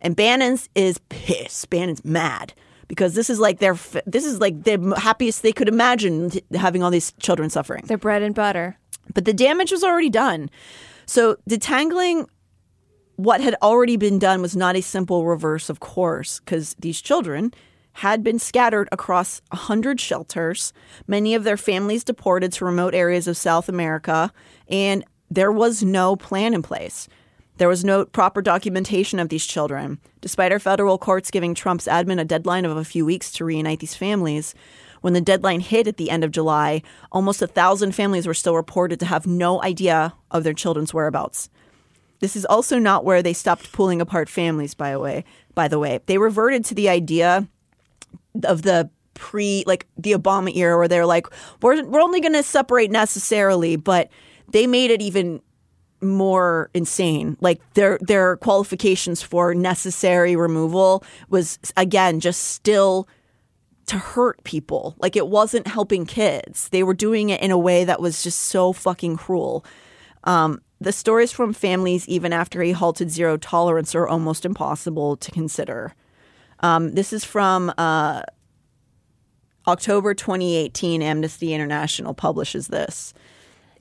[0.00, 1.70] And Bannon's is pissed.
[1.70, 2.52] Bannon's mad
[2.88, 3.76] because this is like their
[4.06, 7.84] this is like the happiest they could imagine having all these children suffering.
[7.86, 8.78] Their bread and butter.
[9.14, 10.50] But the damage was already done.
[11.06, 12.26] So detangling
[13.16, 17.52] what had already been done was not a simple reverse of course because these children
[17.96, 20.74] had been scattered across 100 shelters,
[21.06, 24.30] many of their families deported to remote areas of South America,
[24.68, 27.08] and there was no plan in place.
[27.56, 29.98] There was no proper documentation of these children.
[30.20, 33.80] Despite our federal courts giving Trump's admin a deadline of a few weeks to reunite
[33.80, 34.54] these families,
[35.00, 38.56] when the deadline hit at the end of July, almost a thousand families were still
[38.56, 41.48] reported to have no idea of their children's whereabouts.
[42.20, 45.24] This is also not where they stopped pulling apart families, by the way.
[45.54, 46.00] by the way.
[46.04, 47.48] They reverted to the idea
[48.44, 51.26] of the pre like the Obama era where they're like
[51.62, 54.10] we're we're only going to separate necessarily, but
[54.48, 55.40] they made it even
[56.00, 57.36] more insane.
[57.40, 63.08] Like their their qualifications for necessary removal was again just still
[63.86, 64.94] to hurt people.
[64.98, 66.68] Like it wasn't helping kids.
[66.68, 69.64] They were doing it in a way that was just so fucking cruel.
[70.24, 75.30] Um, the stories from families, even after he halted zero tolerance, are almost impossible to
[75.30, 75.94] consider.
[76.60, 78.22] Um, this is from uh,
[79.66, 81.02] October 2018.
[81.02, 83.14] Amnesty International publishes this.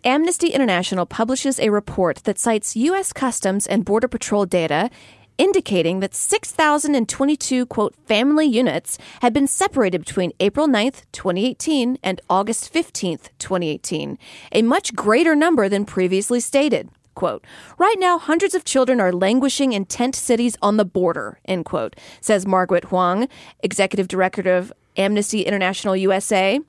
[0.03, 3.11] Amnesty International publishes a report that cites U.S.
[3.11, 4.89] Customs and Border Patrol data
[5.37, 12.73] indicating that 6,022, quote, family units had been separated between April 9th, 2018 and August
[12.73, 14.17] 15th, 2018,
[14.51, 16.89] a much greater number than previously stated.
[17.15, 17.45] Quote,
[17.77, 21.95] right now, hundreds of children are languishing in tent cities on the border, end quote,
[22.19, 23.29] says Margaret Huang,
[23.63, 26.59] executive director of Amnesty International USA.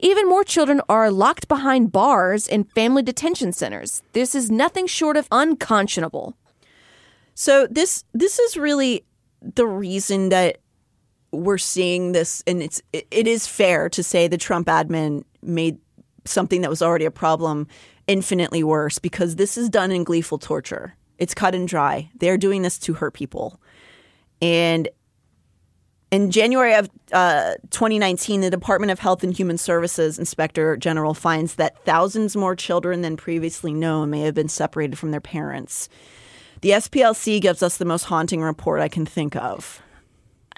[0.00, 4.02] Even more children are locked behind bars in family detention centers.
[4.12, 6.36] This is nothing short of unconscionable.
[7.34, 9.04] So this this is really
[9.40, 10.58] the reason that
[11.32, 15.78] we're seeing this, and it's it, it is fair to say the Trump admin made
[16.24, 17.66] something that was already a problem
[18.06, 20.96] infinitely worse because this is done in gleeful torture.
[21.18, 22.10] It's cut and dry.
[22.16, 23.60] They're doing this to hurt people,
[24.40, 24.88] and
[26.12, 31.54] in January of uh, 2019, the Department of Health and Human Services Inspector General finds
[31.54, 35.88] that thousands more children than previously known may have been separated from their parents.
[36.60, 39.80] The SPLC gives us the most haunting report I can think of.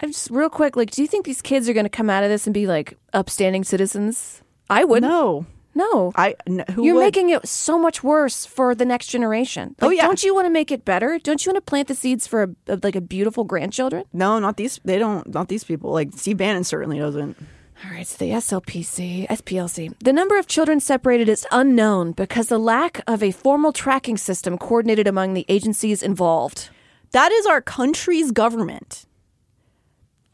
[0.02, 0.76] I'm just real quick.
[0.76, 2.66] Like, do you think these kids are going to come out of this and be
[2.66, 4.42] like upstanding citizens?
[4.68, 5.10] I wouldn't.
[5.10, 6.12] No, no.
[6.16, 6.34] I.
[6.46, 7.00] N- who You're would?
[7.02, 9.74] making it so much worse for the next generation.
[9.80, 10.02] Oh, yeah.
[10.02, 11.18] Don't you want to make it better?
[11.18, 14.04] Don't you want to plant the seeds for a, a- like a beautiful grandchildren?
[14.12, 14.80] No, not these.
[14.84, 15.32] They don't.
[15.32, 15.90] Not these people.
[15.92, 17.36] Like Steve Bannon certainly doesn't.
[17.84, 19.92] All right, so the SLPC, SPLC.
[19.98, 24.56] The number of children separated is unknown because the lack of a formal tracking system
[24.56, 26.70] coordinated among the agencies involved.
[27.10, 29.06] That is our country's government.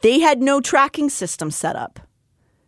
[0.02, 1.98] They had no tracking system set up.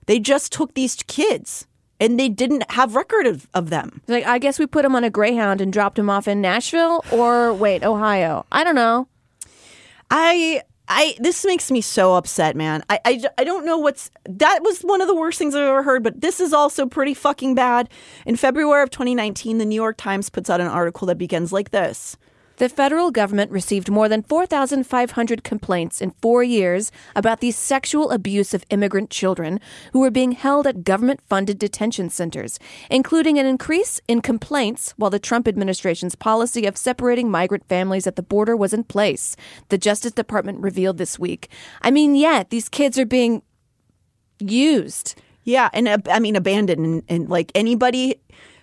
[0.07, 1.67] They just took these kids
[2.03, 4.03] and they didn't have record of, of them.
[4.09, 7.05] Like, I guess we put him on a Greyhound and dropped him off in Nashville
[7.13, 8.45] or, wait, Ohio.
[8.51, 9.07] I don't know.
[10.11, 12.83] I I this makes me so upset, man.
[12.91, 15.85] I, I I don't know what's that was one of the worst things I've ever
[15.85, 17.89] heard, but this is also pretty fucking bad.
[18.27, 21.71] In February of 2019, the New York Times puts out an article that begins like
[21.71, 22.19] this.
[22.63, 28.55] The federal government received more than 4,500 complaints in four years about the sexual abuse
[28.55, 29.59] of immigrant children
[29.93, 35.11] who were being held at government funded detention centers, including an increase in complaints while
[35.11, 39.35] the Trump administration's policy of separating migrant families at the border was in place,
[39.69, 41.49] the Justice Department revealed this week.
[41.81, 43.43] I mean, yeah, these kids are being
[44.39, 45.21] used.
[45.43, 48.21] Yeah, and I mean abandoned and, and like anybody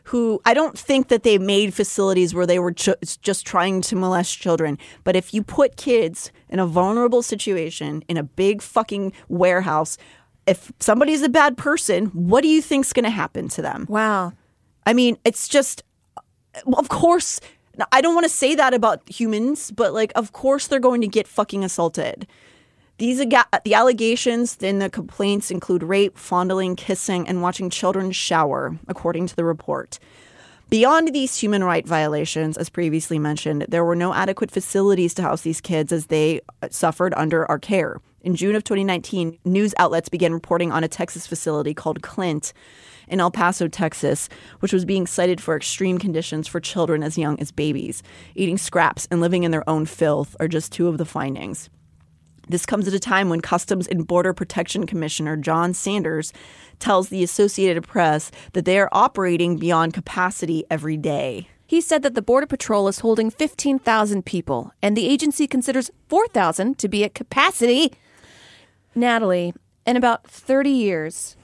[0.09, 3.95] who I don't think that they made facilities where they were ju- just trying to
[3.95, 4.79] molest children.
[5.03, 9.99] But if you put kids in a vulnerable situation in a big fucking warehouse,
[10.47, 13.85] if somebody's a bad person, what do you think's going to happen to them?
[13.87, 14.33] Wow.
[14.83, 15.83] I mean, it's just,
[16.17, 16.21] uh,
[16.75, 17.39] of course.
[17.91, 21.07] I don't want to say that about humans, but like, of course they're going to
[21.07, 22.25] get fucking assaulted.
[22.99, 29.27] These the allegations in the complaints include rape, fondling, kissing, and watching children shower, according
[29.27, 29.99] to the report.
[30.69, 35.43] Beyond these human right violations, as previously mentioned, there were no adequate facilities to house
[35.43, 38.01] these kids as they uh, suffered under our care.
[38.21, 42.51] In June of 2019, news outlets began reporting on a Texas facility called Clint
[43.07, 44.27] in El Paso, Texas,
[44.59, 48.03] which was being cited for extreme conditions for children as young as babies.
[48.35, 51.69] Eating scraps and living in their own filth are just two of the findings.
[52.49, 56.33] This comes at a time when Customs and Border Protection Commissioner John Sanders
[56.79, 61.47] tells the Associated Press that they are operating beyond capacity every day.
[61.67, 66.79] He said that the Border Patrol is holding 15,000 people, and the agency considers 4,000
[66.79, 67.93] to be at capacity.
[68.95, 69.53] Natalie,
[69.85, 71.37] in about 30 years,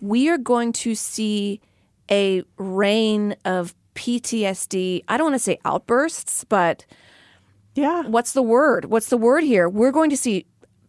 [0.00, 1.60] we are going to see
[2.08, 5.02] a reign of PTSD.
[5.08, 6.86] I don't want to say outbursts, but
[7.74, 8.02] yeah.
[8.02, 8.86] What's the word?
[8.86, 9.68] What's the word here?
[9.68, 10.46] We're going to see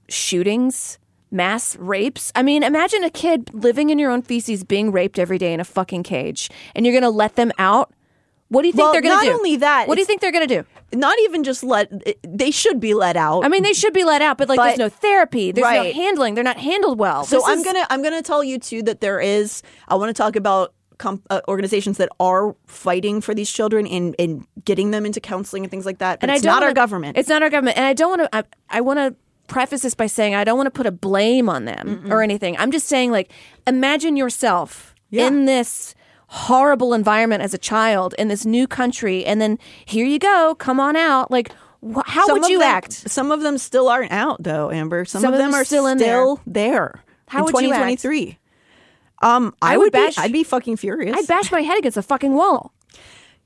[0.10, 1.00] shootings,
[1.32, 2.32] mass rapes.
[2.36, 5.60] I mean, imagine a kid living in your own feces being raped every day in
[5.60, 7.92] a fucking cage, and you're going to let them out.
[8.50, 9.32] What do you think Well, they're going to do?
[9.32, 10.66] Not only that, what do you think they're going to do?
[10.96, 11.92] Not even just let
[12.22, 13.44] they should be let out.
[13.44, 15.88] I mean, they should be let out, but like, But- there's no therapy, there's Right.
[15.96, 16.36] no handling.
[16.36, 17.24] They're not handled well.
[17.26, 19.64] So This I'm is- gonna I'm gonna tell you too that there is.
[19.88, 24.14] I want to talk about com- uh, organizations that are fighting for these children and
[24.20, 26.20] and getting them into counseling and things like that.
[26.20, 27.18] But and it's not our wanna- government.
[27.18, 28.36] It's not our government, and I don't want to.
[28.38, 29.16] I, I want to
[29.48, 32.58] preface this by saying I don't want to put a blame on them or anything.
[32.58, 33.32] I'm just saying, like,
[33.68, 35.94] imagine yourself in this
[36.28, 40.80] horrible environment as a child in this new country, and then here you go, come
[40.80, 41.30] on out.
[41.30, 41.52] Like,
[41.84, 42.94] wh- how Some would you them- act?
[42.94, 45.06] Some of them still aren't out though, Amber.
[45.06, 46.26] Some, Some of them them are still in there.
[46.48, 47.04] there.
[47.28, 48.02] How in would you act?
[48.02, 48.40] 2023.
[49.22, 50.22] Um, I, I would, would bash- be.
[50.24, 51.16] I'd be fucking furious.
[51.18, 52.74] I'd bash my head against a fucking wall.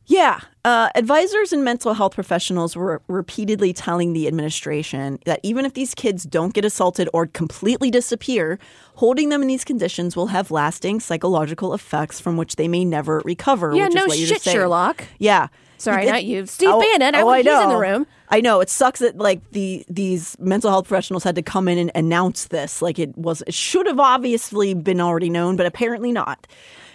[0.08, 0.40] Yeah.
[0.64, 5.94] Uh, advisors and mental health professionals were repeatedly telling the administration that even if these
[5.94, 8.58] kids don't get assaulted or completely disappear,
[8.96, 13.22] holding them in these conditions will have lasting psychological effects from which they may never
[13.26, 13.76] recover.
[13.76, 14.42] Yeah, which no is what you're shit.
[14.42, 15.04] Sherlock.
[15.20, 15.48] Yeah.
[15.78, 16.46] Sorry, It- not you.
[16.46, 17.14] Steve oh, Bannon.
[17.14, 17.80] I, oh, I he's in the know.
[17.80, 18.08] room.
[18.30, 21.78] I know it sucks that like the these mental health professionals had to come in
[21.78, 22.82] and announce this.
[22.82, 26.48] Like it was, it should have obviously been already known, but apparently not.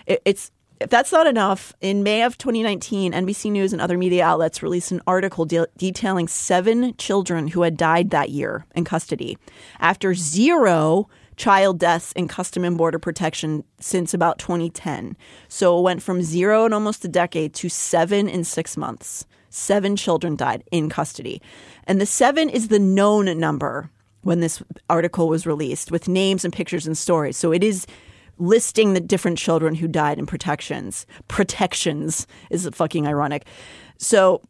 [0.07, 0.51] It, it's
[0.83, 1.73] if that's not enough.
[1.81, 6.29] In May of 2019, NBC News and other media outlets released an article de- detailing
[6.29, 9.39] seven children who had died that year in custody
[9.81, 15.17] after zero child deaths in custom and border protection since about 2010.
[15.49, 19.27] So it went from zero in almost a decade to seven in six months.
[19.49, 21.41] Seven children died in custody.
[21.85, 23.91] And the seven is the known number
[24.23, 27.37] when this article was released with names and pictures and stories.
[27.37, 27.87] So it is
[28.43, 31.07] listing the different children who died in protections.
[31.29, 33.47] Protections is fucking ironic.
[33.99, 34.43] So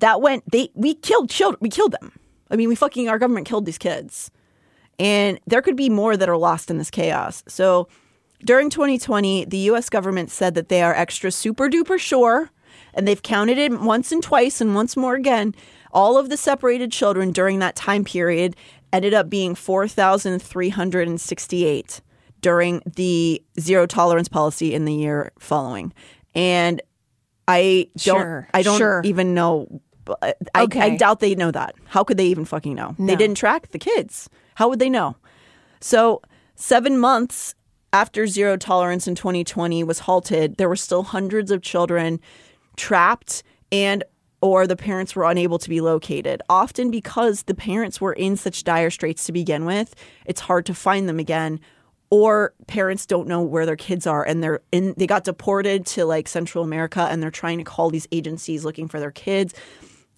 [0.00, 2.12] that went they we killed children we killed them.
[2.50, 4.30] I mean we fucking our government killed these kids.
[4.98, 7.44] And there could be more that are lost in this chaos.
[7.46, 7.86] So
[8.44, 12.50] during 2020, the US government said that they are extra super duper sure,
[12.92, 15.54] and they've counted it once and twice and once more again.
[15.92, 18.56] All of the separated children during that time period
[18.92, 22.00] ended up being 4,368
[22.46, 25.92] during the zero tolerance policy in the year following.
[26.32, 26.80] And
[27.48, 29.00] I don't Sure, I don't sure.
[29.04, 29.80] even know
[30.22, 31.74] I, I doubt they know that.
[31.86, 32.94] How could they even fucking know?
[33.00, 34.30] They didn't track the kids.
[34.54, 35.16] How would they know?
[35.80, 36.22] So,
[36.54, 37.56] seven months
[37.92, 42.20] after zero tolerance in 2020 was halted, there were still hundreds of children
[42.76, 43.42] trapped
[43.72, 44.04] and
[44.40, 46.40] or the parents were unable to be located.
[46.48, 50.74] Often because the parents were in such dire straits to begin with, it's hard to
[50.74, 51.58] find them again.
[52.10, 56.04] Or parents don't know where their kids are and they're in they got deported to
[56.04, 59.54] like Central America and they're trying to call these agencies looking for their kids.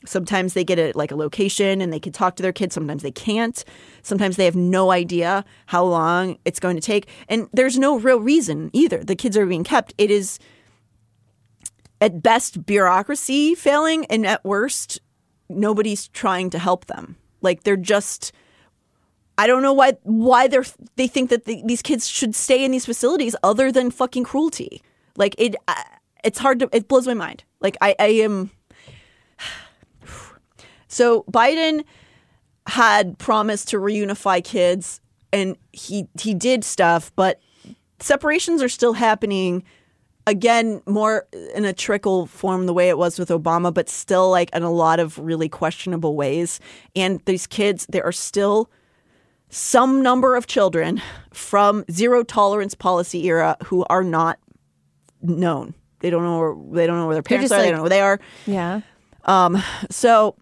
[0.05, 2.75] Sometimes they get a like a location and they can talk to their kids.
[2.75, 3.65] Sometimes they can't.
[4.03, 7.09] Sometimes they have no idea how long it's going to take.
[7.29, 9.03] And there's no real reason either.
[9.03, 9.95] The kids are being kept.
[9.97, 10.39] It is
[12.01, 15.01] at best bureaucracy failing and at worst
[15.49, 17.17] nobody's trying to help them.
[17.41, 18.33] Like they're just
[19.39, 20.65] I don't know why why they're
[20.97, 24.83] they think that the, these kids should stay in these facilities other than fucking cruelty.
[25.17, 25.55] Like it
[26.25, 27.45] it's hard to it blows my mind.
[27.61, 28.51] Like I I am
[30.89, 31.85] so Biden
[32.67, 35.01] had promised to reunify kids
[35.33, 37.41] and he he did stuff, but
[38.01, 39.63] separations are still happening
[40.27, 44.51] again more in a trickle form the way it was with Obama, but still like
[44.55, 46.59] in a lot of really questionable ways.
[46.97, 48.69] And these kids, there are still
[49.51, 51.01] some number of children
[51.33, 54.39] from zero tolerance policy era who are not
[55.23, 55.75] known.
[56.01, 57.59] They don't know where they don't know where their parents are.
[57.61, 58.21] they don't know where they are.
[58.47, 58.81] Yeah.
[59.25, 60.37] Um, so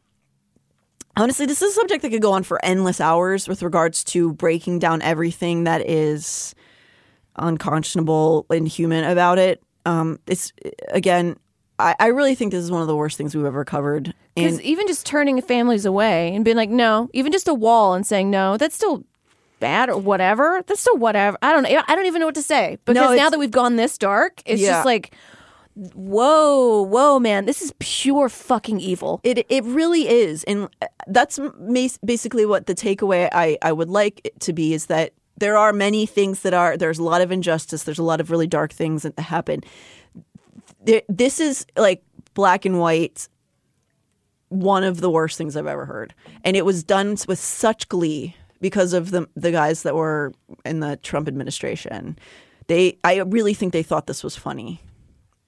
[1.16, 4.32] honestly, this is a subject that could go on for endless hours with regards to
[4.34, 6.54] breaking down everything that is
[7.36, 9.62] unconscionable and human about it.
[9.84, 10.52] Um, it's
[10.88, 11.36] again,
[11.78, 14.14] I, I really think this is one of the worst things we've ever covered.
[14.34, 18.06] Because even just turning families away and being like, no, even just a wall and
[18.06, 19.04] saying no, that's still
[19.60, 20.62] bad or whatever.
[20.66, 21.36] That's still whatever.
[21.42, 21.82] I don't know.
[21.88, 24.60] I don't even know what to say because now that we've gone this dark, it's
[24.60, 24.72] Yeah.
[24.72, 25.14] just like,
[25.74, 29.20] whoa, whoa, man, this is pure fucking evil.
[29.22, 31.38] It it really is, and uh, that's
[32.04, 35.72] basically what the takeaway I I would like it to be is that there are
[35.72, 37.84] many things that are there's a lot of injustice.
[37.84, 39.62] There's a lot of really dark things that happen.
[41.08, 42.02] This is like
[42.34, 43.28] black and white.
[44.48, 46.14] One of the worst things I've ever heard,
[46.44, 50.32] and it was done with such glee because of the the guys that were
[50.64, 52.16] in the Trump administration.
[52.68, 54.80] They, I really think they thought this was funny,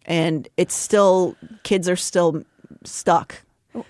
[0.05, 2.43] and it's still kids are still
[2.85, 3.43] stuck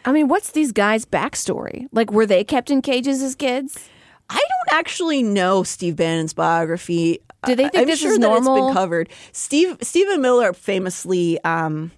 [0.05, 1.87] I mean, what's these guys' backstory?
[1.93, 3.89] Like, were they kept in cages as kids?
[4.31, 7.21] I don't actually know Steve Bannon's biography.
[7.47, 9.09] Do they think I'm this sure is that it's been covered.
[9.33, 11.93] Steve Stephen Miller famously um,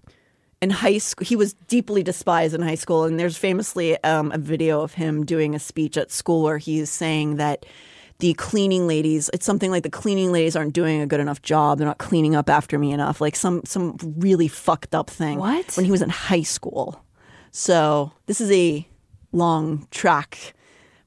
[0.61, 4.39] in high school he was deeply despised in high school, and there's famously um, a
[4.39, 7.65] video of him doing a speech at school where he's saying that
[8.19, 11.78] the cleaning ladies it's something like the cleaning ladies aren't doing a good enough job
[11.78, 15.74] they're not cleaning up after me enough like some some really fucked up thing What?
[15.74, 17.02] when he was in high school
[17.51, 18.86] so this is a
[19.32, 20.52] long track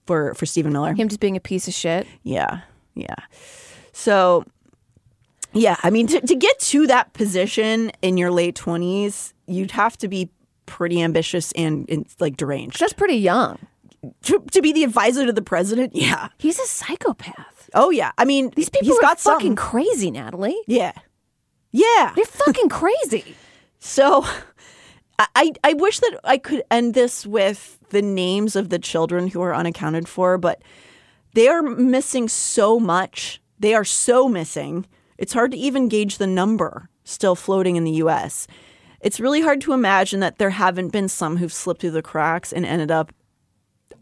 [0.06, 0.94] for for Stephen Miller.
[0.94, 2.08] Him just being a piece of shit.
[2.24, 2.62] Yeah,
[2.96, 3.16] yeah.
[3.92, 4.44] So,
[5.54, 9.98] yeah, I mean, to, to get to that position in your late twenties, you'd have
[9.98, 10.30] to be
[10.66, 12.80] pretty ambitious and, and like deranged.
[12.80, 13.60] That's pretty young.
[14.24, 16.30] To, to be the advisor to the president, yeah.
[16.38, 17.70] He's a psychopath.
[17.74, 19.56] Oh yeah, I mean, These people he's are got fucking something.
[19.56, 20.58] crazy, Natalie.
[20.68, 20.92] Yeah,
[21.72, 22.12] yeah.
[22.16, 23.36] They're fucking crazy.
[23.86, 24.26] So
[25.20, 29.42] I- I, wish that I could end this with the names of the children who
[29.42, 30.62] are unaccounted for, but
[31.34, 33.42] they are missing so much.
[33.60, 34.86] They are so missing.
[35.18, 38.48] It's hard to even gauge the number still floating in the US.
[39.02, 42.54] It's really hard to imagine that there haven't been some who've slipped through the cracks
[42.54, 43.12] and ended up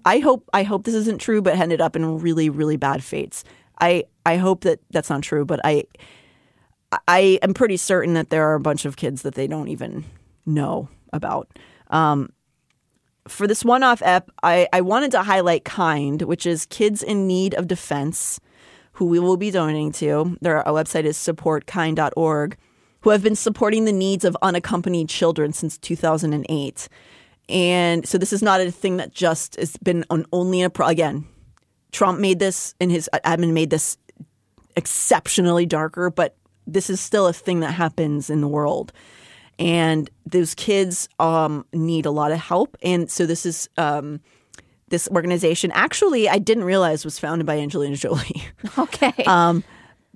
[0.04, 3.44] I hope I hope this isn't true, but ended up in really really bad fates.
[3.80, 5.86] I I hope that that's not true, but I
[7.08, 10.06] I am pretty certain that there are a bunch of kids that they don't even
[10.46, 11.50] know about.
[11.90, 12.30] Um,
[13.28, 17.54] for this one-off ep, I, I wanted to highlight Kind, which is kids in need
[17.54, 18.40] of defense,
[18.94, 20.38] who we will be donating to.
[20.42, 22.58] Their our website is supportkind.org,
[23.02, 26.88] who have been supporting the needs of unaccompanied children since 2008.
[27.50, 30.88] And so this is not a thing that just has been on only a pro-
[30.88, 31.28] again.
[31.92, 33.98] Trump made this and his admin made this
[34.76, 36.36] exceptionally darker, but
[36.66, 38.94] this is still a thing that happens in the world.
[39.62, 42.76] And those kids um, need a lot of help.
[42.82, 44.20] And so this is um,
[44.90, 45.72] this organization.
[45.74, 48.44] Actually, I didn't realize was founded by Angelina Jolie.
[48.78, 49.14] Okay.
[49.26, 49.64] um,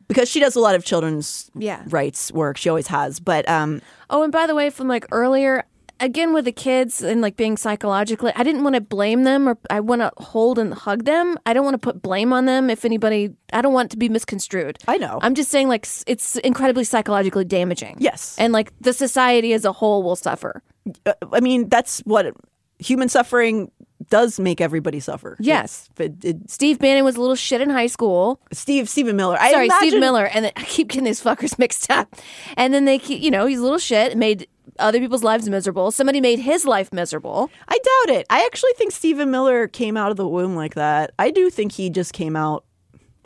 [0.08, 1.82] because she does a lot of children's Yeah.
[1.88, 2.58] rights work.
[2.58, 3.20] She always has.
[3.20, 5.64] But um, Oh, and by the way, from like earlier,
[6.00, 9.58] again with the kids and like being psychologically, I didn't want to blame them or
[9.70, 11.38] I want to hold and hug them.
[11.46, 14.10] I don't want to put blame on them if anybody, I don't want to be
[14.10, 14.80] misconstrued.
[14.88, 15.20] I know.
[15.22, 17.98] I'm just saying like it's incredibly psychologically damaging.
[18.00, 18.36] Yes.
[18.38, 20.62] And like the society as a whole will suffer.
[21.06, 22.34] uh, I mean, that's what
[22.80, 23.72] human suffering
[24.10, 25.38] does make everybody suffer.
[25.40, 25.90] Yes.
[25.98, 28.42] It, Steve Bannon was a little shit in high school.
[28.52, 29.38] Steve Stephen Miller.
[29.40, 30.26] I Sorry, Steve Miller.
[30.26, 32.16] And then, I keep getting these fuckers mixed up.
[32.58, 34.48] And then they keep, you know, he's a little shit, made
[34.80, 35.92] other people's lives miserable.
[35.92, 37.50] Somebody made his life miserable.
[37.68, 38.26] I doubt it.
[38.30, 41.12] I actually think Stephen Miller came out of the womb like that.
[41.20, 42.66] I do think he just came out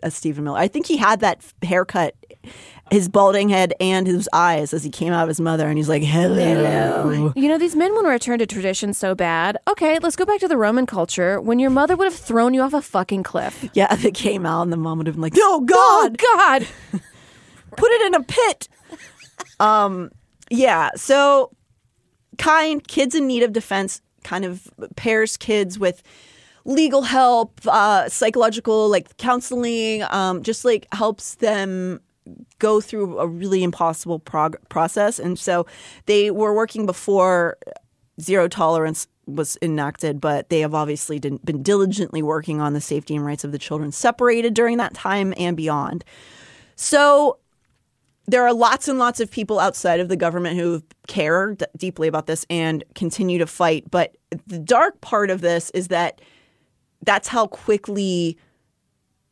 [0.03, 0.57] as Stephen Miller.
[0.59, 2.15] I think he had that haircut,
[2.89, 5.89] his balding head, and his eyes as he came out of his mother, and he's
[5.89, 9.57] like, "Hello." You know, these men want to return to tradition so bad.
[9.67, 12.61] Okay, let's go back to the Roman culture when your mother would have thrown you
[12.61, 13.67] off a fucking cliff.
[13.73, 16.67] Yeah, they came out, and the mom would have been like, "Oh God, Oh, God.
[17.75, 18.69] put it in a pit."
[19.59, 20.11] um,
[20.49, 20.89] yeah.
[20.95, 21.51] So,
[22.37, 26.03] kind kids in need of defense kind of pairs kids with
[26.65, 31.99] legal help, uh, psychological like counseling, um, just like helps them
[32.59, 35.19] go through a really impossible prog- process.
[35.19, 35.65] And so
[36.05, 37.57] they were working before
[38.21, 43.25] zero tolerance was enacted, but they have obviously been diligently working on the safety and
[43.25, 46.03] rights of the children separated during that time and beyond.
[46.75, 47.38] So
[48.29, 52.07] there are lots and lots of people outside of the government who care d- deeply
[52.07, 53.89] about this and continue to fight.
[53.89, 54.15] But
[54.45, 56.21] the dark part of this is that
[57.03, 58.37] that's how quickly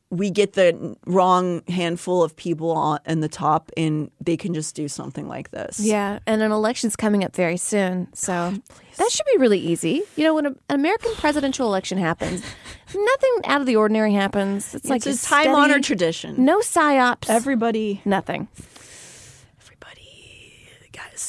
[0.09, 4.73] we get the wrong handful of people on in the top, and they can just
[4.73, 5.81] do something like this.
[5.81, 8.07] Yeah, and an election's coming up very soon.
[8.13, 8.53] So
[8.95, 10.03] that should be really easy.
[10.15, 12.41] You know, when a, an American presidential election happens,
[12.95, 14.73] nothing out of the ordinary happens.
[14.73, 16.45] It's, like it's a time honored tradition.
[16.45, 17.29] No psyops.
[17.29, 18.47] Everybody, nothing.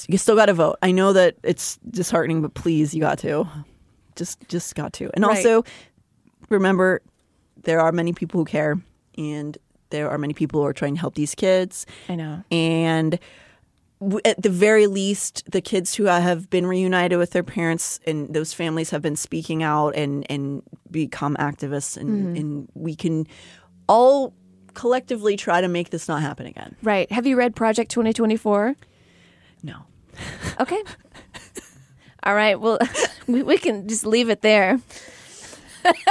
[0.08, 0.76] You still got to vote.
[0.82, 3.46] I know that it's disheartening, but please, you got to.
[4.16, 5.10] Just, just got to.
[5.14, 5.36] And Right.
[5.36, 5.64] also,
[6.48, 7.00] remember,
[7.62, 8.76] there are many people who care,
[9.16, 9.56] and
[9.90, 11.86] there are many people who are trying to help these kids.
[12.08, 12.42] I know.
[12.50, 13.18] And
[14.00, 18.32] w- at the very least, the kids who have been reunited with their parents and
[18.34, 22.40] those families have been speaking out and, and become activists, and, Mhm.
[22.40, 23.26] and we can
[23.88, 24.34] all
[24.74, 26.76] collectively try to make this not happen again.
[26.82, 27.10] Right.
[27.10, 28.76] Have you read Project 2024?
[29.62, 29.76] No.
[30.60, 30.82] Okay.
[32.24, 32.60] All right.
[32.60, 32.78] Well,
[33.26, 34.80] we, we can just leave it there.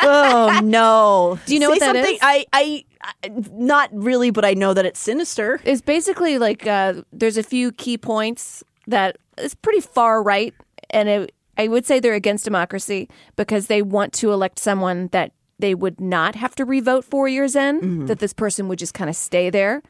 [0.02, 1.38] oh no!
[1.46, 2.14] Do you know Say what that something?
[2.16, 2.20] is?
[2.22, 2.86] I, I,
[3.24, 5.60] I, not really, but I know that it's sinister.
[5.64, 10.54] It's basically like uh, there's a few key points that is pretty far right,
[10.90, 15.34] and it, I would say they're against democracy because they want to elect someone that
[15.60, 17.82] they would not have to revote four years in.
[17.82, 18.08] Mhm.
[18.08, 19.84] That this person would just kind of stay there.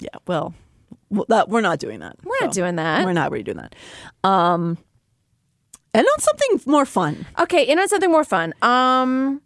[0.00, 0.08] Yeah.
[0.26, 0.52] Well,
[1.12, 2.16] well that, we're not doing that.
[2.24, 3.04] We're not doing that.
[3.04, 3.74] We're not really doing that.
[4.24, 4.78] Um,
[5.94, 7.26] and on something more fun.
[7.38, 8.54] Okay, and on something more fun.
[8.62, 9.42] Um,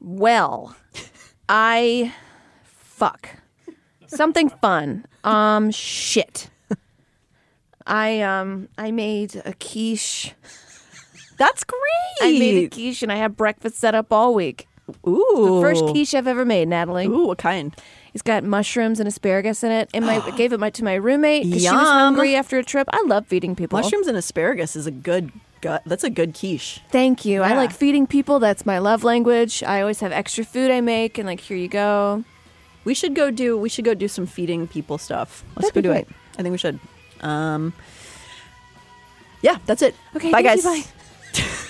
[0.00, 0.74] well,
[1.48, 2.12] I
[2.64, 3.28] fuck
[4.06, 5.06] something fun.
[5.24, 6.50] Um, shit.
[7.86, 10.34] I um I made a quiche.
[11.38, 11.80] That's great.
[12.20, 14.68] I made a quiche and I had breakfast set up all week.
[15.06, 15.56] Ooh.
[15.56, 17.06] The first quiche I've ever made, Natalie.
[17.06, 17.74] Ooh, what kind?
[18.12, 19.88] It's got mushrooms and asparagus in it.
[19.94, 21.86] And my I gave it my, to my roommate because she was Yum.
[21.86, 22.88] hungry after a trip.
[22.92, 23.78] I love feeding people.
[23.78, 25.30] Mushrooms and asparagus is a good
[25.60, 25.82] gut.
[25.86, 26.80] That's a good quiche.
[26.90, 27.42] Thank you.
[27.42, 27.56] I Yeah.
[27.56, 28.38] like feeding people.
[28.40, 29.62] That's my love language.
[29.62, 32.24] I always have extra food I make, and like, here you go.
[32.84, 33.56] We should go do.
[33.58, 35.44] We should go do some feeding people stuff.
[35.56, 36.08] Let's That'd be go do great.
[36.08, 36.14] it.
[36.38, 36.80] I think we should.
[37.20, 37.74] Um.
[39.42, 39.94] Yeah, that's it.
[40.16, 40.64] Okay, bye thank guys.
[40.64, 40.82] you,
[41.42, 41.52] bye.